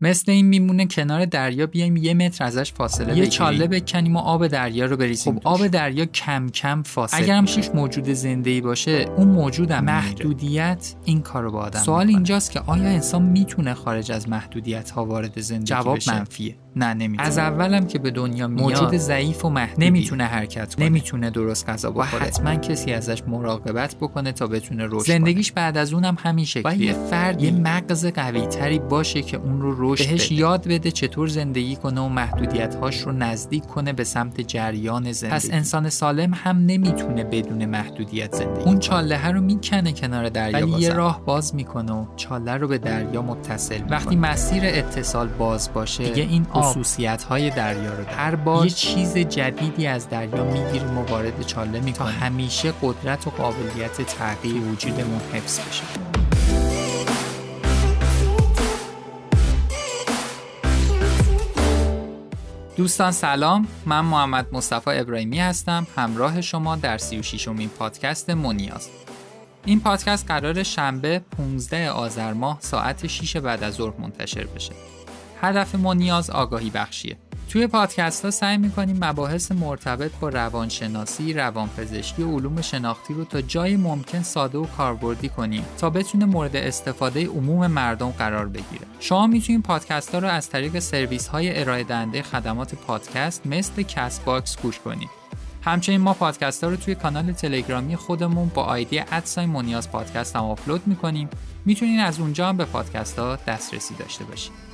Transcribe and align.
مثل 0.00 0.32
این 0.32 0.46
میمونه 0.46 0.86
کنار 0.86 1.24
دریا 1.24 1.66
بیایم 1.66 1.96
یه 1.96 2.14
متر 2.14 2.44
ازش 2.44 2.72
فاصله 2.72 3.18
یه 3.18 3.26
چاله 3.26 3.66
بکنیم 3.66 4.16
و 4.16 4.18
آب 4.18 4.46
دریا 4.46 4.86
رو 4.86 4.96
بریزیم 4.96 5.34
خب 5.34 5.40
آب 5.44 5.66
دریا 5.66 6.04
کم 6.04 6.48
کم 6.48 6.82
فاصله 6.82 7.22
اگرم 7.22 7.46
شیش 7.46 7.70
موجود 7.74 8.08
زنده 8.08 8.50
ای 8.50 8.60
باشه 8.60 9.06
اون 9.16 9.28
موجودم 9.28 9.84
محدودیت 9.84 10.94
این 11.04 11.22
کارو 11.22 11.52
با 11.52 11.60
آدم 11.60 11.80
سوال 11.80 12.08
اینجاست 12.08 12.50
که 12.50 12.60
آیا 12.60 12.88
انسان 12.88 13.22
می‌تونه 13.22 13.74
خارج 13.74 14.12
از 14.12 14.28
محدودیت 14.28 14.90
ها 14.90 15.04
وارد 15.04 15.40
زندگی 15.40 15.64
جواب 15.64 15.96
بشه؟ 15.96 16.14
منفیه. 16.14 16.56
نه 16.76 16.94
نمی‌تونه. 16.94 17.28
از 17.28 17.38
اولم 17.38 17.86
که 17.86 17.98
به 17.98 18.10
دنیا 18.10 18.46
میاد 18.46 18.62
موجود 18.62 18.96
ضعیف 18.96 19.44
و 19.44 19.50
محدودی 19.50 19.86
نمی‌تونه 19.86 20.24
حرکت 20.24 20.74
کنه. 20.74 20.84
نمی‌تونه 20.84 21.30
درست 21.30 21.68
غذا 21.68 21.90
بخوره. 21.90 22.22
و 22.22 22.26
حتما 22.26 22.56
کسی 22.56 22.92
ازش 22.92 23.22
مراقبت 23.26 23.96
بکنه 23.96 24.32
تا 24.32 24.46
بتونه 24.46 24.86
رشد 24.86 25.06
زندگیش 25.06 25.52
بعد 25.52 25.76
از 25.76 25.92
اونم 25.92 26.16
همین 26.20 26.44
شکلیه. 26.44 26.86
یه 26.86 26.92
فرد 26.92 27.42
یه 27.42 27.50
مغز 27.50 28.06
قوی 28.06 28.46
تری 28.46 28.78
باشه 28.78 29.22
که 29.22 29.36
اون 29.36 29.60
رو 29.60 29.87
رشد 29.92 30.10
بهش 30.10 30.32
یاد 30.32 30.68
بده 30.68 30.90
چطور 30.90 31.28
زندگی 31.28 31.76
کنه 31.76 32.00
و 32.00 32.08
محدودیت 32.08 32.74
هاش 32.74 33.00
رو 33.00 33.12
نزدیک 33.12 33.66
کنه 33.66 33.92
به 33.92 34.04
سمت 34.04 34.40
جریان 34.40 35.12
زندگی. 35.12 35.36
پس 35.36 35.48
انسان 35.52 35.88
سالم 35.88 36.34
هم 36.34 36.56
نمی‌تونه 36.66 37.24
بدون 37.24 37.66
محدودیت 37.66 38.34
زندگی 38.34 38.64
اون 38.64 38.78
چاله 38.78 39.28
رو 39.28 39.40
می‌کنه 39.40 39.92
کنار 39.92 40.28
دریا 40.28 40.66
ولی 40.66 40.82
یه 40.82 40.92
راه 40.92 41.24
باز 41.24 41.54
می‌کنه 41.54 41.92
و 41.92 42.06
چاله 42.16 42.56
رو 42.56 42.68
به 42.68 42.78
دریا 42.78 43.22
متصل 43.22 43.80
وقتی 43.90 44.16
مسیر 44.16 44.62
اتصال 44.64 45.28
باز 45.28 45.70
باشه 45.74 46.04
دیگه 46.04 46.22
این 46.22 46.44
خصوصیت 46.44 47.22
های 47.22 47.50
دریا 47.50 47.94
رو 47.94 48.04
هر 48.04 48.34
بار 48.34 48.64
یه 48.64 48.70
چیز 48.70 49.16
جدیدی 49.16 49.86
از 49.86 50.08
دریا 50.08 50.44
می‌گیریم 50.44 50.98
و 50.98 51.02
وارد 51.02 51.42
چاله 51.46 51.80
می‌کنیم. 51.80 51.92
تا 51.92 52.04
همیشه 52.04 52.72
قدرت 52.82 53.26
و 53.26 53.30
قابلیت 53.30 54.02
تغییر 54.02 54.62
وجودمون 54.62 55.20
حفظ 55.32 55.60
بشه. 55.60 55.84
دوستان 62.78 63.12
سلام 63.12 63.68
من 63.86 64.00
محمد 64.00 64.46
مصطفی 64.52 64.90
ابراهیمی 64.90 65.38
هستم 65.38 65.86
همراه 65.96 66.40
شما 66.40 66.76
در 66.76 66.98
36 66.98 67.48
امین 67.48 67.68
پادکست 67.68 68.30
منیاز 68.30 68.88
این 69.64 69.80
پادکست 69.80 70.26
قراره 70.26 70.62
شنبه 70.62 71.18
15 71.36 71.90
آذر 71.90 72.32
ماه 72.32 72.58
ساعت 72.60 73.06
6 73.06 73.36
بعد 73.36 73.64
از 73.64 73.74
ظهر 73.74 73.92
منتشر 74.00 74.46
بشه. 74.46 74.72
هدف 75.40 75.74
ما 75.74 75.94
نیاز 75.94 76.30
آگاهی 76.30 76.70
بخشیه. 76.70 77.16
توی 77.48 77.66
پادکست 77.66 78.24
ها 78.24 78.30
سعی 78.30 78.58
می‌کنیم 78.58 79.04
مباحث 79.04 79.52
مرتبط 79.52 80.10
با 80.20 80.28
روانشناسی، 80.28 81.32
روانپزشکی 81.32 82.22
و 82.22 82.36
علوم 82.36 82.60
شناختی 82.60 83.14
رو 83.14 83.24
تا 83.24 83.40
جای 83.40 83.76
ممکن 83.76 84.22
ساده 84.22 84.58
و 84.58 84.66
کاربردی 84.66 85.28
کنیم 85.28 85.64
تا 85.78 85.90
بتونه 85.90 86.24
مورد 86.24 86.56
استفاده 86.56 87.26
عموم 87.26 87.66
مردم 87.66 88.10
قرار 88.10 88.48
بگیره. 88.48 88.86
شما 89.00 89.26
می‌تونید 89.26 89.62
پادکست 89.62 90.14
ها 90.14 90.18
رو 90.18 90.28
از 90.28 90.50
طریق 90.50 90.78
سرویس 90.78 91.28
های 91.28 91.60
ارائه 91.60 91.84
دهنده 91.84 92.22
خدمات 92.22 92.74
پادکست 92.74 93.46
مثل 93.46 93.82
Castbox 93.82 94.58
گوش 94.62 94.78
کنید. 94.78 95.10
همچنین 95.62 96.00
ما 96.00 96.14
پادکست 96.14 96.64
ها 96.64 96.70
رو 96.70 96.76
توی 96.76 96.94
کانال 96.94 97.32
تلگرامی 97.32 97.96
خودمون 97.96 98.50
با 98.54 98.62
آیدی 98.62 98.98
ادسای 98.98 99.46
مونیاز 99.46 99.90
پادکست 99.90 100.36
هم 100.36 100.44
آپلود 100.44 100.86
می‌کنیم. 100.86 101.28
می‌تونین 101.64 102.00
از 102.00 102.20
اونجا 102.20 102.48
هم 102.48 102.56
به 102.56 102.64
پادکست 102.64 103.18
ها 103.18 103.38
دسترسی 103.46 103.94
داشته 103.94 104.24
باشید. 104.24 104.67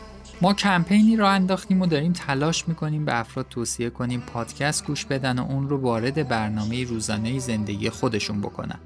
ما 0.45 0.55
کمپینی 0.55 1.17
را 1.17 1.31
انداختیم 1.31 1.83
و 1.83 1.87
داریم 1.87 2.13
تلاش 2.13 2.69
می‌کنیم 2.69 3.05
به 3.05 3.19
افراد 3.19 3.47
توصیه 3.51 3.91
کنیم 3.91 4.21
پادکست 4.21 4.87
گوش 4.87 5.05
بدن 5.05 5.39
و 5.39 5.43
اون 5.43 5.69
رو 5.69 5.81
وارد 5.81 6.29
برنامه 6.29 6.85
روزانه 6.85 7.39
زندگی 7.39 7.91
خودشون 7.91 8.41
بکنن. 8.41 8.79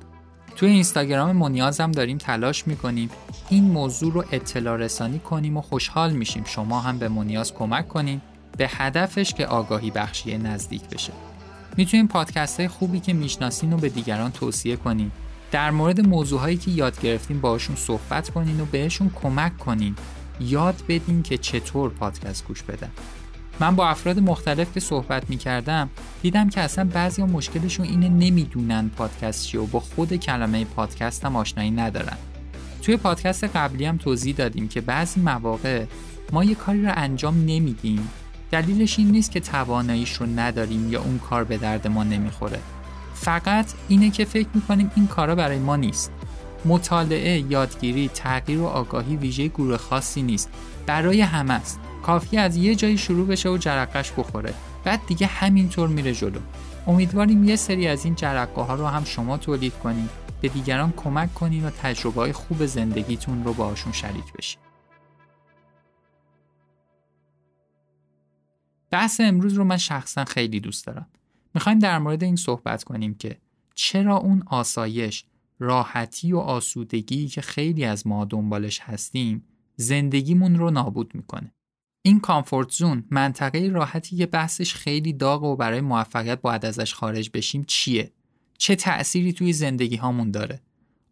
توی 0.57 0.69
اینستاگرام 0.69 1.37
منیاز 1.37 1.81
هم 1.81 1.93
داریم 1.93 2.19
تلاش 2.19 2.67
می‌کنیم 2.67 3.11
این 3.49 3.65
موضوع 3.65 4.13
رو 4.13 4.25
اطلاع 4.33 4.77
رسانی 4.77 5.19
کنیم 5.19 5.57
و 5.57 5.61
خوشحال 5.61 6.13
میشیم 6.13 6.45
شما 6.45 6.81
هم 6.81 6.99
به 6.99 7.09
منیاز 7.09 7.55
کمک 7.55 7.89
کنیم 7.89 8.23
به 8.59 8.69
هدفش 8.69 9.35
که 9.35 9.47
آگاهی 9.47 9.91
بخشی 9.91 10.39
نزدیک 10.39 10.83
بشه. 10.89 11.13
می‌تونیم 11.77 12.09
پادکست 12.09 12.61
های 12.61 12.69
خوبی 12.69 13.01
که 13.01 13.13
می‌شناسین 13.13 13.73
رو 13.73 13.79
به 13.79 13.89
دیگران 13.89 14.33
توصیه 14.33 14.77
کنیم 14.77 15.13
در 15.51 15.71
مورد 15.71 16.01
موضوعهایی 16.01 16.57
که 16.57 16.71
یاد 16.71 17.01
گرفتیم 17.01 17.41
باشون 17.41 17.77
صحبت 17.77 18.31
کنین 18.31 18.61
و 18.61 18.65
بهشون 18.65 19.11
کمک 19.23 19.59
کنین 19.59 19.97
یاد 20.41 20.83
بدین 20.89 21.23
که 21.23 21.39
چطور 21.39 21.91
پادکست 21.91 22.47
گوش 22.47 22.63
بدن 22.63 22.91
من 23.61 23.77
با 23.77 23.89
افراد 23.89 24.19
مختلف 24.19 24.75
که 24.75 24.81
صحبت 24.81 25.31
می 25.31 25.37
کردم 25.37 25.91
دیدم 26.23 26.49
که 26.49 26.61
اصلا 26.61 26.85
بعضی 26.85 27.23
مشکلشون 27.23 27.87
اینه 27.87 28.09
نمی‌دونن 28.09 28.91
پادکست 28.97 29.47
چیه 29.47 29.61
و 29.61 29.67
با 29.67 29.81
خود 29.81 30.17
کلمه 30.17 30.65
پادکست 30.65 31.25
هم 31.25 31.37
آشنایی 31.37 31.71
ندارن. 31.71 32.17
توی 32.83 32.97
پادکست 32.97 33.45
قبلی 33.45 33.85
هم 33.85 33.97
توضیح 33.97 34.35
دادیم 34.35 34.69
که 34.69 34.81
بعضی 34.81 35.21
مواقع 35.21 35.85
ما 36.33 36.45
یه 36.45 36.55
کاری 36.55 36.83
رو 36.83 36.93
انجام 36.97 37.45
نمیدیم. 37.47 38.09
دلیلش 38.51 38.99
این 38.99 39.11
نیست 39.11 39.31
که 39.31 39.41
تواناییش 39.41 40.13
رو 40.13 40.27
نداریم 40.27 40.93
یا 40.93 41.03
اون 41.03 41.19
کار 41.19 41.45
به 41.45 41.57
درد 41.57 41.87
ما 41.87 42.05
نمی‌خوره. 42.05 42.59
فقط 43.15 43.73
اینه 43.89 44.11
که 44.11 44.25
فکر 44.25 44.49
می‌کنیم 44.55 44.91
این 44.97 45.07
کارا 45.07 45.35
برای 45.35 45.59
ما 45.59 45.77
نیست. 45.77 46.13
مطالعه، 46.65 47.39
یادگیری، 47.51 48.09
تغییر 48.09 48.59
و 48.59 48.67
آگاهی 48.67 49.17
ویژه 49.17 49.49
گروه 49.49 49.77
خاصی 49.77 50.23
نیست. 50.23 50.51
برای 50.87 51.21
همه 51.21 51.55
است. 51.55 51.81
کافی 52.03 52.37
از 52.37 52.57
یه 52.57 52.75
جایی 52.75 52.99
شروع 52.99 53.27
بشه 53.27 53.49
و 53.49 53.57
جرقش 53.57 54.13
بخوره. 54.13 54.55
بعد 54.85 55.01
دیگه 55.07 55.27
همینطور 55.27 55.89
میره 55.89 56.15
جلو. 56.15 56.41
امیدواریم 56.87 57.45
یه 57.45 57.57
سری 57.57 57.89
از 57.89 58.05
این 58.05 58.15
جرقه 58.15 58.63
ها 58.63 58.75
رو 58.75 58.87
هم 58.87 59.05
شما 59.05 59.39
تولید 59.39 59.73
کنید 59.75 60.11
به 60.41 60.49
دیگران 60.49 60.93
کمک 60.97 61.35
کنین 61.35 61.65
و 61.65 61.71
تجربه 61.71 62.21
های 62.21 62.33
خوب 62.33 62.67
زندگیتون 62.67 63.45
رو 63.45 63.53
باهاشون 63.53 63.93
شریک 63.93 64.33
بشین. 64.33 64.61
بحث 68.91 69.21
امروز 69.21 69.55
رو 69.55 69.65
من 69.65 69.77
شخصا 69.77 70.25
خیلی 70.25 70.61
دوست 70.61 70.87
دارم. 70.87 71.07
می‌خوایم 71.55 71.79
در 71.79 71.99
مورد 71.99 72.25
این 72.25 72.37
صحبت 72.37 72.85
کنیم 72.85 73.15
که 73.15 73.37
چرا 73.75 74.17
اون 74.17 74.43
آسایش 74.47 75.25
راحتی 75.59 76.33
و 76.33 76.39
آسودگی 76.39 77.29
که 77.29 77.41
خیلی 77.41 77.85
از 77.85 78.07
ما 78.07 78.25
دنبالش 78.25 78.81
هستیم 78.81 79.45
زندگیمون 79.77 80.57
رو 80.57 80.71
نابود 80.71 81.15
می‌کنه. 81.15 81.55
این 82.03 82.21
کامفورت 82.21 82.71
زون 82.71 83.05
منطقه 83.11 83.69
راحتی 83.69 84.17
که 84.17 84.27
بحثش 84.27 84.75
خیلی 84.75 85.13
داغ 85.13 85.43
و 85.43 85.57
برای 85.57 85.81
موفقیت 85.81 86.41
باید 86.41 86.65
ازش 86.65 86.95
خارج 86.95 87.31
بشیم 87.35 87.65
چیه؟ 87.65 88.13
چه 88.59 88.77
تأثیری 88.77 89.33
توی 89.33 89.53
زندگی 89.53 89.97
هامون 89.97 90.31
داره؟ 90.31 90.61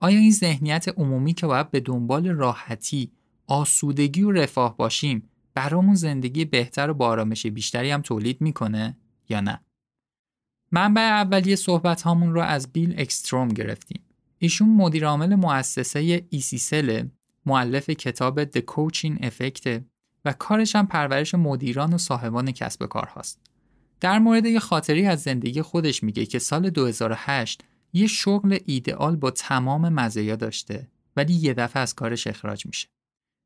آیا 0.00 0.18
این 0.18 0.32
ذهنیت 0.32 0.88
عمومی 0.88 1.34
که 1.34 1.46
باید 1.46 1.70
به 1.70 1.80
دنبال 1.80 2.28
راحتی، 2.28 3.12
آسودگی 3.46 4.22
و 4.22 4.30
رفاه 4.30 4.76
باشیم 4.76 5.28
برامون 5.54 5.94
زندگی 5.94 6.44
بهتر 6.44 6.90
و 6.90 6.94
با 6.94 7.06
آرامش 7.06 7.46
بیشتری 7.46 7.90
هم 7.90 8.02
تولید 8.02 8.40
می‌کنه 8.40 8.96
یا 9.28 9.40
نه؟ 9.40 9.60
منبع 10.72 11.02
اولیه 11.02 11.56
صحبت 11.56 12.02
هامون 12.02 12.34
رو 12.34 12.40
از 12.40 12.72
بیل 12.72 12.94
اکستروم 12.98 13.48
گرفتیم. 13.48 14.00
ایشون 14.38 14.68
مدیر 14.68 15.06
عامل 15.06 15.34
مؤسسه 15.34 16.26
EcSell 16.30 17.06
مؤلف 17.46 17.90
کتاب 17.90 18.44
The 18.44 18.62
Coaching 18.62 19.20
Effect 19.22 19.80
و 20.24 20.32
کارش 20.32 20.76
هم 20.76 20.86
پرورش 20.86 21.34
مدیران 21.34 21.94
و 21.94 21.98
صاحبان 21.98 22.52
کسب 22.52 22.79
و 22.79 22.86
کار 22.86 23.06
هاست. 23.06 23.40
در 24.00 24.18
مورد 24.18 24.46
یه 24.46 24.58
خاطری 24.58 25.06
از 25.06 25.22
زندگی 25.22 25.62
خودش 25.62 26.02
میگه 26.02 26.26
که 26.26 26.38
سال 26.38 26.70
2008 26.70 27.64
یه 27.92 28.06
شغل 28.06 28.58
ایدئال 28.66 29.16
با 29.16 29.30
تمام 29.30 29.88
مزایا 29.88 30.36
داشته 30.36 30.88
ولی 31.16 31.34
یه 31.34 31.54
دفعه 31.54 31.82
از 31.82 31.94
کارش 31.94 32.26
اخراج 32.26 32.66
میشه. 32.66 32.88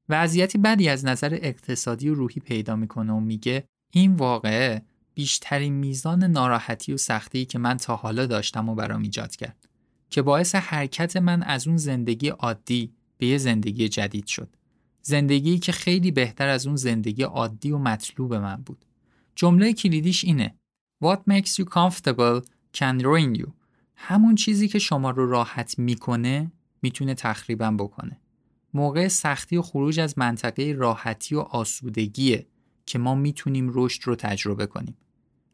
وضعیتی 0.09 0.59
بدی 0.59 0.89
از 0.89 1.05
نظر 1.05 1.39
اقتصادی 1.43 2.09
و 2.09 2.15
روحی 2.15 2.41
پیدا 2.41 2.77
می‌کنه 2.77 3.13
و 3.13 3.21
میگه 3.21 3.65
این 3.93 4.15
واقعه 4.15 4.83
بیشترین 5.15 5.73
میزان 5.73 6.25
ناراحتی 6.25 6.93
و 6.93 6.97
سختی 6.97 7.45
که 7.45 7.59
من 7.59 7.77
تا 7.77 7.97
حالا 7.97 8.27
داشتم 8.27 8.69
و 8.69 8.75
برام 8.75 9.03
ایجاد 9.03 9.37
کرد. 9.37 9.70
که 10.11 10.23
باعث 10.23 10.55
حرکت 10.55 11.17
من 11.17 11.43
از 11.43 11.67
اون 11.67 11.77
زندگی 11.77 12.29
عادی 12.29 12.93
به 13.19 13.27
یه 13.27 13.39
زندگی 13.39 13.89
جدید 13.89 14.27
شد. 14.27 14.57
زندگی 15.03 15.59
که 15.59 15.73
خیلی 15.73 16.11
بهتر 16.11 16.49
از 16.49 16.67
اون 16.67 16.77
زندگی 16.77 17.23
عادی 17.23 17.71
و 17.71 17.79
مطلوب 17.79 18.35
من 18.35 18.57
بود. 18.57 18.85
جمله 19.35 19.73
کلیدیش 19.73 20.25
اینه 20.25 20.55
What 21.05 21.19
makes 21.19 21.51
you 21.51 21.65
comfortable 21.65 22.45
can 22.77 23.03
ruin 23.03 23.41
you. 23.41 23.49
همون 23.97 24.35
چیزی 24.35 24.69
که 24.69 24.79
شما 24.79 25.11
رو 25.11 25.31
راحت 25.31 25.79
می‌کنه 25.79 26.53
می‌تونه 26.83 27.15
تخریبم 27.15 27.77
بکنه. 27.77 28.21
موقع 28.75 29.09
سختی 29.09 29.57
و 29.57 29.63
خروج 29.63 30.01
از 30.01 30.19
منطقه 30.19 30.73
راحتی 30.73 31.35
و 31.35 31.41
آسودگیه 31.41 32.47
که 32.87 32.99
ما 32.99 33.15
می‌تونیم 33.15 33.71
رشد 33.75 34.03
رو 34.05 34.15
تجربه 34.15 34.67
کنیم. 34.67 34.97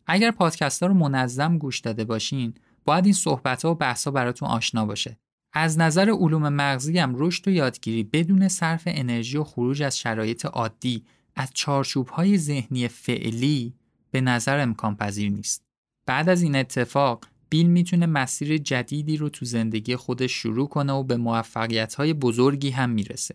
اگر 0.06 0.30
پادکست 0.30 0.82
رو 0.82 0.94
منظم 0.94 1.58
گوش 1.58 1.80
داده 1.80 2.04
باشین 2.04 2.54
باید 2.86 3.04
این 3.04 3.14
صحبت 3.14 3.64
ها 3.64 3.70
و 3.70 3.74
بحث 3.74 4.04
ها 4.04 4.10
براتون 4.10 4.48
آشنا 4.48 4.86
باشه. 4.86 5.18
از 5.52 5.78
نظر 5.78 6.10
علوم 6.10 6.48
مغزی 6.48 6.98
هم 6.98 7.14
رشد 7.16 7.48
و 7.48 7.50
یادگیری 7.50 8.02
بدون 8.02 8.48
صرف 8.48 8.82
انرژی 8.86 9.36
و 9.36 9.44
خروج 9.44 9.82
از 9.82 9.98
شرایط 9.98 10.46
عادی 10.46 11.04
از 11.36 11.50
چارچوب 11.54 12.08
های 12.08 12.38
ذهنی 12.38 12.88
فعلی 12.88 13.74
به 14.10 14.20
نظر 14.20 14.60
امکان 14.60 14.96
پذیر 14.96 15.30
نیست. 15.30 15.62
بعد 16.06 16.28
از 16.28 16.42
این 16.42 16.56
اتفاق 16.56 17.24
بیل 17.50 17.66
می‌تونه 17.66 18.06
مسیر 18.06 18.58
جدیدی 18.58 19.16
رو 19.16 19.28
تو 19.28 19.44
زندگی 19.44 19.96
خودش 19.96 20.32
شروع 20.32 20.68
کنه 20.68 20.92
و 20.92 21.02
به 21.02 21.16
موفقیت 21.16 21.94
های 21.94 22.12
بزرگی 22.12 22.70
هم 22.70 22.90
می‌رسه. 22.90 23.34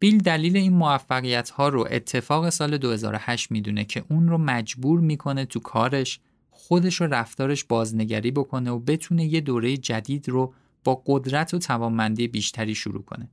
بیل 0.00 0.18
دلیل 0.18 0.56
این 0.56 0.72
موفقیت 0.72 1.50
ها 1.50 1.68
رو 1.68 1.88
اتفاق 1.90 2.50
سال 2.50 2.78
2008 2.78 3.50
می‌دونه 3.50 3.84
که 3.84 4.04
اون 4.08 4.28
رو 4.28 4.38
مجبور 4.38 5.00
می‌کنه 5.00 5.44
تو 5.44 5.60
کارش 5.60 6.20
خودش 6.60 7.00
و 7.00 7.04
رفتارش 7.04 7.64
بازنگری 7.64 8.30
بکنه 8.30 8.70
و 8.70 8.78
بتونه 8.78 9.24
یه 9.24 9.40
دوره 9.40 9.76
جدید 9.76 10.28
رو 10.28 10.54
با 10.84 11.02
قدرت 11.06 11.54
و 11.54 11.58
توانمندی 11.58 12.28
بیشتری 12.28 12.74
شروع 12.74 13.02
کنه. 13.02 13.30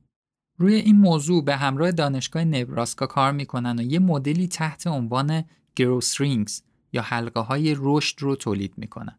روی 0.58 0.74
این 0.74 0.96
موضوع 0.96 1.44
به 1.44 1.56
همراه 1.56 1.92
دانشگاه 1.92 2.44
نبراسکا 2.44 3.06
کار 3.06 3.32
می‌کنن 3.32 3.78
و 3.78 3.82
یه 3.82 3.98
مدلی 3.98 4.48
تحت 4.48 4.86
عنوان 4.86 5.44
گروسترینگز 5.76 6.62
یا 6.92 7.02
حلقه 7.02 7.40
های 7.40 7.76
رشد 7.78 8.22
رو 8.22 8.36
تولید 8.36 8.72
می‌کنن. 8.76 9.18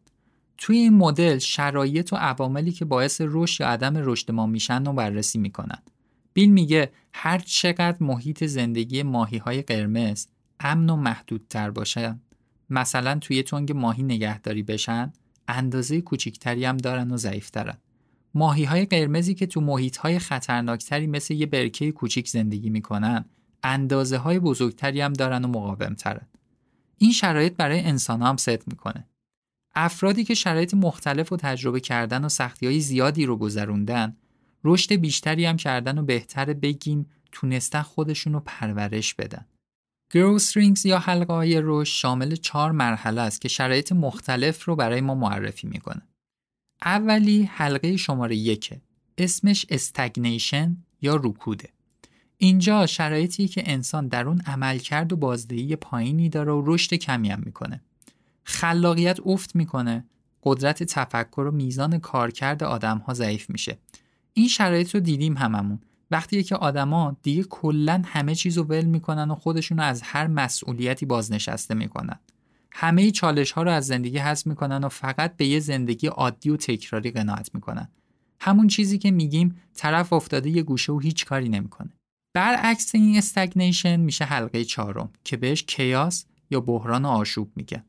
توی 0.58 0.76
این 0.76 0.94
مدل 0.94 1.38
شرایط 1.38 2.12
و 2.12 2.16
عواملی 2.16 2.72
که 2.72 2.84
باعث 2.84 3.20
رشد 3.24 3.60
یا 3.60 3.68
عدم 3.68 3.96
رشد 3.96 4.30
ما 4.30 4.46
میشن 4.46 4.84
رو 4.84 4.92
بررسی 4.92 5.38
می‌کنن. 5.38 5.82
بیل 6.32 6.50
میگه 6.50 6.92
هر 7.12 7.38
چقدر 7.38 7.96
محیط 8.00 8.44
زندگی 8.44 9.02
ماهی 9.02 9.38
های 9.38 9.62
قرمز 9.62 10.26
امن 10.60 10.90
و 10.90 10.96
محدودتر 10.96 11.70
باشن 11.70 12.20
مثلا 12.70 13.18
توی 13.18 13.42
تنگ 13.42 13.72
ماهی 13.72 14.02
نگهداری 14.02 14.62
بشن 14.62 15.12
اندازه 15.48 16.00
کوچیکتری 16.00 16.64
هم 16.64 16.76
دارن 16.76 17.10
و 17.10 17.16
ضعیفترن. 17.16 17.78
ماهی 18.34 18.64
های 18.64 18.86
قرمزی 18.86 19.34
که 19.34 19.46
تو 19.46 19.60
محیط 19.60 19.96
های 19.96 20.18
خطرناکتری 20.18 21.06
مثل 21.06 21.34
یه 21.34 21.46
برکه 21.46 21.92
کوچیک 21.92 22.28
زندگی 22.28 22.70
می‌کنن 22.70 23.24
اندازه 23.62 24.16
های 24.16 24.38
بزرگتری 24.38 25.00
هم 25.00 25.12
دارن 25.12 25.44
و 25.44 25.48
مقاومترن. 25.48 26.26
این 26.98 27.12
شرایط 27.12 27.56
برای 27.56 27.80
انسان 27.80 28.22
هم 28.22 28.36
ست 28.36 28.68
می‌کنه. 28.68 29.06
افرادی 29.74 30.24
که 30.24 30.34
شرایط 30.34 30.74
مختلف 30.74 31.32
و 31.32 31.36
تجربه 31.36 31.80
کردن 31.80 32.24
و 32.24 32.28
سختی 32.28 32.66
های 32.66 32.80
زیادی 32.80 33.26
رو 33.26 33.36
گذروندن 33.36 34.16
رشد 34.64 34.92
بیشتری 34.92 35.44
هم 35.44 35.56
کردن 35.56 35.98
و 35.98 36.02
بهتر 36.02 36.52
بگیم 36.52 37.06
تونستن 37.32 37.82
خودشون 37.82 38.32
رو 38.32 38.40
پرورش 38.40 39.14
بدن. 39.14 39.46
گروسترینگز 40.10 40.86
یا 40.86 40.98
حلقه 40.98 41.32
های 41.32 41.60
رشد 41.64 41.92
شامل 41.92 42.36
چهار 42.36 42.72
مرحله 42.72 43.20
است 43.20 43.40
که 43.40 43.48
شرایط 43.48 43.92
مختلف 43.92 44.64
رو 44.64 44.76
برای 44.76 45.00
ما 45.00 45.14
معرفی 45.14 45.66
می‌کنه. 45.66 46.02
اولی 46.84 47.42
حلقه 47.42 47.96
شماره 47.96 48.36
یکه. 48.36 48.80
اسمش 49.18 49.66
استگنیشن 49.68 50.76
یا 51.02 51.16
رکوده. 51.16 51.68
اینجا 52.36 52.86
شرایطی 52.86 53.48
که 53.48 53.62
انسان 53.66 54.08
در 54.08 54.28
اون 54.28 54.40
عملکرد 54.46 55.12
و 55.12 55.16
بازدهی 55.16 55.76
پایینی 55.76 56.28
داره 56.28 56.52
و 56.52 56.62
رشد 56.66 56.94
کمی 56.94 57.30
هم 57.30 57.42
می‌کنه. 57.44 57.80
خلاقیت 58.44 59.18
افت 59.26 59.56
می‌کنه، 59.56 60.04
قدرت 60.42 60.82
تفکر 60.82 61.40
و 61.40 61.50
میزان 61.50 61.98
کارکرد 61.98 62.62
آدم 62.62 62.98
ها 62.98 63.14
ضعیف 63.14 63.50
میشه 63.50 63.78
این 64.32 64.48
شرایط 64.48 64.94
رو 64.94 65.00
دیدیم 65.00 65.36
هممون 65.36 65.80
وقتی 66.10 66.42
که 66.42 66.56
آدما 66.56 67.16
دیگه 67.22 67.42
کلا 67.42 68.02
همه 68.06 68.34
چیز 68.34 68.58
رو 68.58 68.64
ول 68.64 68.84
می‌کنن 68.84 69.30
و 69.30 69.34
خودشون 69.34 69.80
از 69.80 70.02
هر 70.02 70.26
مسئولیتی 70.26 71.06
بازنشسته 71.06 71.74
می‌کنن. 71.74 72.18
همه 72.72 73.10
چالش 73.10 73.52
ها 73.52 73.62
رو 73.62 73.70
از 73.70 73.86
زندگی 73.86 74.18
حذف 74.18 74.46
می‌کنن 74.46 74.84
و 74.84 74.88
فقط 74.88 75.36
به 75.36 75.46
یه 75.46 75.60
زندگی 75.60 76.06
عادی 76.06 76.50
و 76.50 76.56
تکراری 76.56 77.10
قناعت 77.10 77.54
می‌کنن. 77.54 77.88
همون 78.40 78.68
چیزی 78.68 78.98
که 78.98 79.10
میگیم 79.10 79.56
طرف 79.74 80.12
افتاده 80.12 80.50
یه 80.50 80.62
گوشه 80.62 80.92
و 80.92 80.98
هیچ 80.98 81.26
کاری 81.26 81.48
نمی‌کنه. 81.48 81.90
برعکس 82.34 82.94
این 82.94 83.18
استگنیشن 83.18 83.96
میشه 83.96 84.24
حلقه 84.24 84.64
چهارم 84.64 85.10
که 85.24 85.36
بهش 85.36 85.62
کیاس 85.62 86.24
یا 86.50 86.60
بحران 86.60 87.04
آشوب 87.04 87.52
میگن 87.56 87.84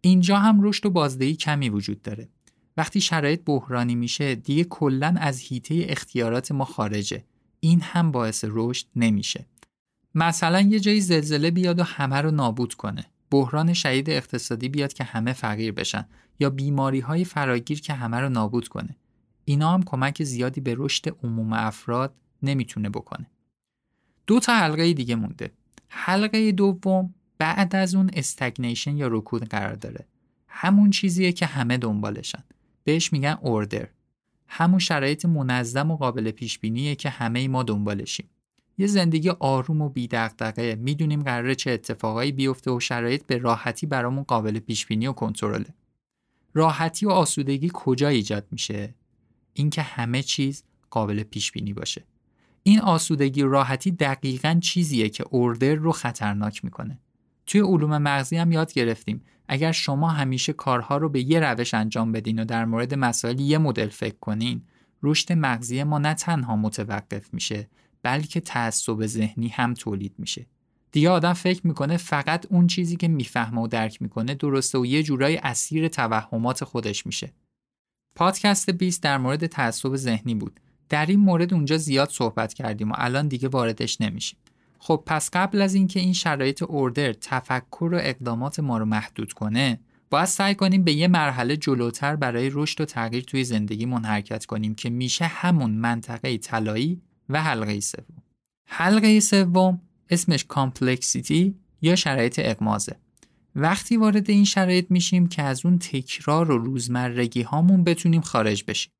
اینجا 0.00 0.38
هم 0.38 0.62
رشد 0.62 0.86
و 0.86 0.90
بازدهی 0.90 1.34
کمی 1.34 1.68
وجود 1.68 2.02
داره. 2.02 2.28
وقتی 2.76 3.00
شرایط 3.00 3.40
بحرانی 3.44 3.94
میشه 3.94 4.34
دیگه 4.34 4.64
کلا 4.64 5.14
از 5.18 5.40
هیته 5.40 5.86
اختیارات 5.88 6.52
ما 6.52 6.64
خارجه. 6.64 7.24
این 7.64 7.80
هم 7.80 8.12
باعث 8.12 8.44
رشد 8.48 8.86
نمیشه. 8.96 9.46
مثلا 10.14 10.60
یه 10.60 10.80
جایی 10.80 11.00
زلزله 11.00 11.50
بیاد 11.50 11.78
و 11.78 11.82
همه 11.82 12.20
رو 12.20 12.30
نابود 12.30 12.74
کنه. 12.74 13.04
بحران 13.30 13.72
شدید 13.72 14.10
اقتصادی 14.10 14.68
بیاد 14.68 14.92
که 14.92 15.04
همه 15.04 15.32
فقیر 15.32 15.72
بشن. 15.72 16.06
یا 16.40 16.50
بیماری 16.50 17.00
های 17.00 17.24
فراگیر 17.24 17.80
که 17.80 17.92
همه 17.92 18.20
رو 18.20 18.28
نابود 18.28 18.68
کنه. 18.68 18.96
اینا 19.44 19.74
هم 19.74 19.82
کمک 19.82 20.22
زیادی 20.22 20.60
به 20.60 20.74
رشد 20.78 21.16
عموم 21.22 21.52
افراد 21.52 22.14
نمی‌تونه 22.42 22.88
بکنه. 22.88 23.26
دو 24.26 24.40
تا 24.40 24.54
حلقه 24.54 24.92
دیگه 24.92 25.14
مونده. 25.14 25.50
حلقه 25.88 26.52
دوم 26.52 27.14
بعد 27.38 27.76
از 27.76 27.94
اون 27.94 28.10
استگنیشن 28.12 28.96
یا 28.96 29.08
رکود 29.10 29.48
قرار 29.48 29.74
داره. 29.74 30.06
همون 30.48 30.90
چیزیه 30.90 31.32
که 31.32 31.46
همه 31.46 31.78
دنبالشن. 31.78 32.44
بهش 32.84 33.12
میگن 33.12 33.38
اوردر 33.40 33.88
همون 34.54 34.78
شرایط 34.78 35.24
منظم 35.24 35.90
و 35.90 35.96
قابل 35.96 36.30
پیش 36.30 36.58
بینیه 36.58 36.94
که 36.94 37.10
همه 37.10 37.48
ما 37.48 37.62
دنبالشیم. 37.62 38.28
یه 38.78 38.86
زندگی 38.86 39.28
آروم 39.28 39.80
و 39.80 39.88
بی‌دغدغه 39.88 40.74
می‌دونیم 40.74 41.22
قراره 41.22 41.54
چه 41.54 41.70
اتفاقایی 41.70 42.32
بیفته 42.32 42.70
و 42.70 42.80
شرایط 42.80 43.26
به 43.26 43.38
راحتی 43.38 43.86
برامون 43.86 44.24
قابل 44.24 44.58
پیش 44.58 44.86
بینی 44.86 45.06
و 45.06 45.12
کنترله. 45.12 45.74
راحتی 46.54 47.06
و 47.06 47.10
آسودگی 47.10 47.70
کجا 47.74 48.08
ایجاد 48.08 48.46
میشه؟ 48.50 48.94
اینکه 49.52 49.82
همه 49.82 50.22
چیز 50.22 50.64
قابل 50.90 51.22
پیش 51.22 51.52
بینی 51.52 51.72
باشه. 51.72 52.04
این 52.62 52.80
آسودگی 52.80 53.42
و 53.42 53.48
راحتی 53.48 53.90
دقیقا 53.90 54.58
چیزیه 54.62 55.08
که 55.08 55.24
اوردر 55.30 55.74
رو 55.74 55.92
خطرناک 55.92 56.64
می‌کنه. 56.64 56.98
توی 57.46 57.60
علوم 57.60 57.98
مغزی 57.98 58.36
هم 58.36 58.52
یاد 58.52 58.72
گرفتیم. 58.72 59.22
اگر 59.48 59.72
شما 59.72 60.08
همیشه 60.08 60.52
کارها 60.52 60.96
رو 60.96 61.08
به 61.08 61.30
یه 61.30 61.40
روش 61.40 61.74
انجام 61.74 62.12
بدین 62.12 62.38
و 62.38 62.44
در 62.44 62.64
مورد 62.64 62.94
مسائل 62.94 63.40
یه 63.40 63.58
مدل 63.58 63.88
فکر 63.88 64.16
کنین 64.20 64.62
رشد 65.02 65.32
مغزی 65.32 65.82
ما 65.82 65.98
نه 65.98 66.14
تنها 66.14 66.56
متوقف 66.56 67.34
میشه 67.34 67.68
بلکه 68.02 68.40
تعصب 68.40 69.06
ذهنی 69.06 69.48
هم 69.48 69.74
تولید 69.74 70.14
میشه. 70.18 70.46
دیگه 70.92 71.10
آدم 71.10 71.32
فکر 71.32 71.66
می‌کنه 71.66 71.96
فقط 71.96 72.46
اون 72.50 72.66
چیزی 72.66 72.96
که 72.96 73.08
می‌فهمه 73.08 73.60
و 73.60 73.66
درک 73.66 74.02
می‌کنه 74.02 74.34
درسته 74.34 74.78
و 74.78 74.86
یه 74.86 75.02
جورایی 75.02 75.36
اسیر 75.36 75.88
توهمات 75.88 76.64
خودش 76.64 77.06
میشه. 77.06 77.32
پادکست 78.14 78.70
20 78.70 79.02
در 79.02 79.18
مورد 79.18 79.46
تعصب 79.46 79.96
ذهنی 79.96 80.34
بود. 80.34 80.60
در 80.88 81.06
این 81.06 81.20
مورد 81.20 81.54
اونجا 81.54 81.76
زیاد 81.76 82.10
صحبت 82.10 82.54
کردیم 82.54 82.90
و 82.90 82.94
الان 82.98 83.28
دیگه 83.28 83.48
واردش 83.48 84.00
نمیشیم. 84.00 84.38
خب 84.84 85.02
پس 85.06 85.30
قبل 85.32 85.62
از 85.62 85.74
اینکه 85.74 86.00
این 86.00 86.12
شرایط 86.12 86.62
order 86.62 87.12
تفکر 87.12 87.90
و 87.92 87.98
اقدامات 88.02 88.60
ما 88.60 88.78
رو 88.78 88.84
محدود 88.84 89.32
کنه 89.32 89.80
باید 90.10 90.24
سعی 90.24 90.54
کنیم 90.54 90.84
به 90.84 90.92
یه 90.92 91.08
مرحله 91.08 91.56
جلوتر 91.56 92.16
برای 92.16 92.50
رشد 92.52 92.80
و 92.80 92.84
تغییر 92.84 93.24
توی 93.24 93.44
زندگیمون 93.44 94.04
حرکت 94.04 94.46
کنیم 94.46 94.74
که 94.74 94.90
میشه 94.90 95.24
همون 95.24 95.70
منطقه 95.70 96.38
طلایی 96.38 97.02
و 97.28 97.42
حلقه 97.42 97.80
سوم. 97.80 98.22
حلقه 98.68 99.20
سوم 99.20 99.80
اسمش 100.10 100.44
complexity 100.44 101.54
یا 101.82 101.94
شرایط 101.94 102.40
غامضه 102.42 102.96
وقتی 103.56 103.96
وارد 103.96 104.30
این 104.30 104.44
شرایط 104.44 104.86
میشیم 104.90 105.26
که 105.26 105.42
از 105.42 105.66
اون 105.66 105.78
تکرار 105.78 106.50
و 106.50 106.58
روزمرگی 106.58 107.42
هامون 107.42 107.84
بتونیم 107.84 108.20
خارج 108.20 108.64
بشیم. 108.68 108.92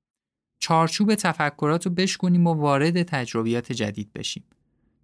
چارچوب 0.60 1.14
تفکرات 1.14 1.86
رو 1.86 1.92
بشکنیم 1.92 2.46
و 2.46 2.54
وارد 2.54 3.02
تجربیات 3.02 3.72
جدید 3.72 4.12
بشیم. 4.12 4.44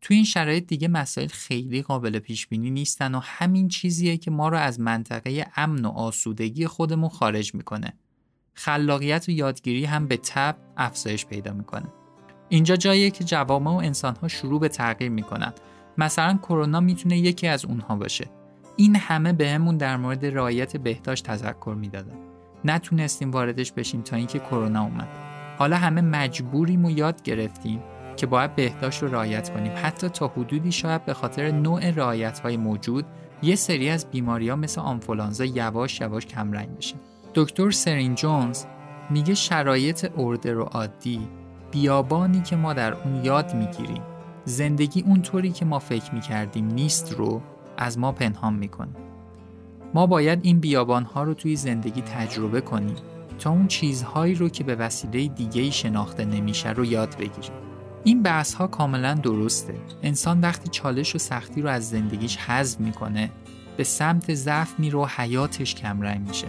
تو 0.00 0.14
این 0.14 0.25
شرایط 0.25 0.67
دیگه 0.67 0.88
مسائل 0.88 1.28
خیلی 1.28 1.83
قابل 1.83 2.19
پیش 2.19 2.47
بینی 2.47 2.71
نیستن 2.71 3.14
و 3.14 3.21
همین 3.23 3.69
چیزیه 3.69 4.17
که 4.17 4.31
ما 4.31 4.49
رو 4.49 4.59
از 4.59 4.81
منطقه 4.81 5.47
امن 5.57 5.85
و 5.85 5.88
آسودگی 5.88 6.67
خودمون 6.67 7.09
خارج 7.09 7.55
می‌کنه. 7.55 7.93
خلاقیت 8.55 9.28
و 9.28 9.31
یادگیری 9.31 9.85
هم 9.85 10.07
به 10.07 10.17
تب 10.17 10.57
افزایش 10.76 11.26
پیدا 11.26 11.52
می‌کنه. 11.52 11.87
اینجا 12.49 12.76
جاییه 12.76 13.11
که 13.11 13.25
جوامع 13.25 13.71
و 13.71 13.75
انسانها 13.75 14.28
شروع 14.28 14.61
به 14.61 14.69
تغییر 14.69 15.11
می‌کنن. 15.11 15.52
مثلا 15.99 16.38
کرونا 16.43 16.81
می‌تونه 16.81 17.19
یکی 17.19 17.47
از 17.47 17.64
اونها 17.64 17.97
باشه. 17.97 18.31
این 18.76 18.97
همه 18.97 19.33
بهمون 19.33 19.78
به 19.78 19.85
در 19.85 19.97
مورد 19.97 20.26
رعایت 20.26 20.76
بهداشت 20.76 21.25
تذکر 21.25 21.75
می‌دادن. 21.81 22.17
نتونستیم 22.64 23.31
واردش 23.31 23.73
بشیم 23.73 24.02
تا 24.02 24.17
اینکه 24.17 24.38
کرونا 24.38 24.83
اومد. 24.83 25.09
حالا 25.59 25.76
همه 25.76 26.00
مجبوریم 26.00 26.85
و 26.85 26.90
یاد 26.90 27.23
گرفتیم 27.23 27.81
که 28.18 28.26
باید 28.26 28.54
بهداشت 28.54 29.02
رو 29.02 29.08
رعایت 29.08 29.50
کنیم. 29.50 29.72
حتی 29.82 30.08
تا 30.08 30.28
حدودی 30.28 30.72
شاید 30.72 31.04
به 31.04 31.14
خاطر 31.14 31.50
نوع 31.50 31.90
رعایت 31.90 32.38
های 32.38 32.56
موجود 32.56 33.04
یه 33.42 33.56
سری 33.56 33.88
از 33.88 34.10
بیماری 34.10 34.48
ها 34.48 34.56
مثل 34.56 34.80
آنفولانزا 34.80 35.44
یواش 35.44 36.00
یواش 36.00 36.26
کمرنگ 36.26 36.76
بشه. 36.76 36.94
دکتر 37.34 37.70
سرین 37.70 38.14
جونز 38.14 38.64
میگه 39.10 39.34
شرایط 39.34 40.10
اردر 40.16 40.58
و 40.58 40.62
عادی 40.62 41.28
بیابانی 41.70 42.42
که 42.42 42.56
ما 42.56 42.72
در 42.72 42.94
اون 42.94 43.25
یاد 43.25 43.54
می‌گیریم 43.54 44.02
زندگی 44.44 45.02
اونطوری 45.02 45.50
که 45.50 45.64
ما 45.64 45.78
فکر 45.78 46.14
می‌کردیم 46.14 46.66
نیست 46.66 47.12
رو 47.12 47.40
از 47.76 47.98
ما 47.98 48.12
پنهان 48.12 48.54
می‌کنه. 48.54 48.96
ما 49.94 50.06
باید 50.06 50.38
این 50.42 50.60
بیابان 50.60 51.04
ها 51.04 51.22
رو 51.22 51.34
توی 51.34 51.56
زندگی 51.56 52.02
تجربه 52.02 52.60
کنیم 52.60 52.96
تا 53.38 53.50
اون 53.50 53.66
چیزهایی 53.66 54.34
رو 54.34 54.48
که 54.48 54.64
به 54.64 54.75
وسیله 54.75 55.28
دیگه 55.28 55.70
شناخته 55.70 56.25
نمیشه 56.25 56.70
رو 56.70 56.84
یاد 56.84 57.16
بگیریم. 57.16 57.67
این 58.05 58.23
بحث 58.23 58.55
ها 58.55 58.67
کاملا 58.67 59.14
درسته. 59.14 59.75
انسان 60.02 60.40
وقتی 60.40 60.69
چالش 60.69 61.14
و 61.14 61.19
سختی 61.19 61.62
رو 61.62 61.69
از 61.69 61.90
زندگیش 61.90 62.37
حذف 62.37 62.81
می‌کنه 62.81 63.31
به 63.76 63.85
سمت 63.85 64.35
ضعف 64.35 64.78
میره 64.78 64.99
و 64.99 65.07
حیاتش 65.17 65.75
کمرنگ 65.75 66.28
میشه. 66.28 66.47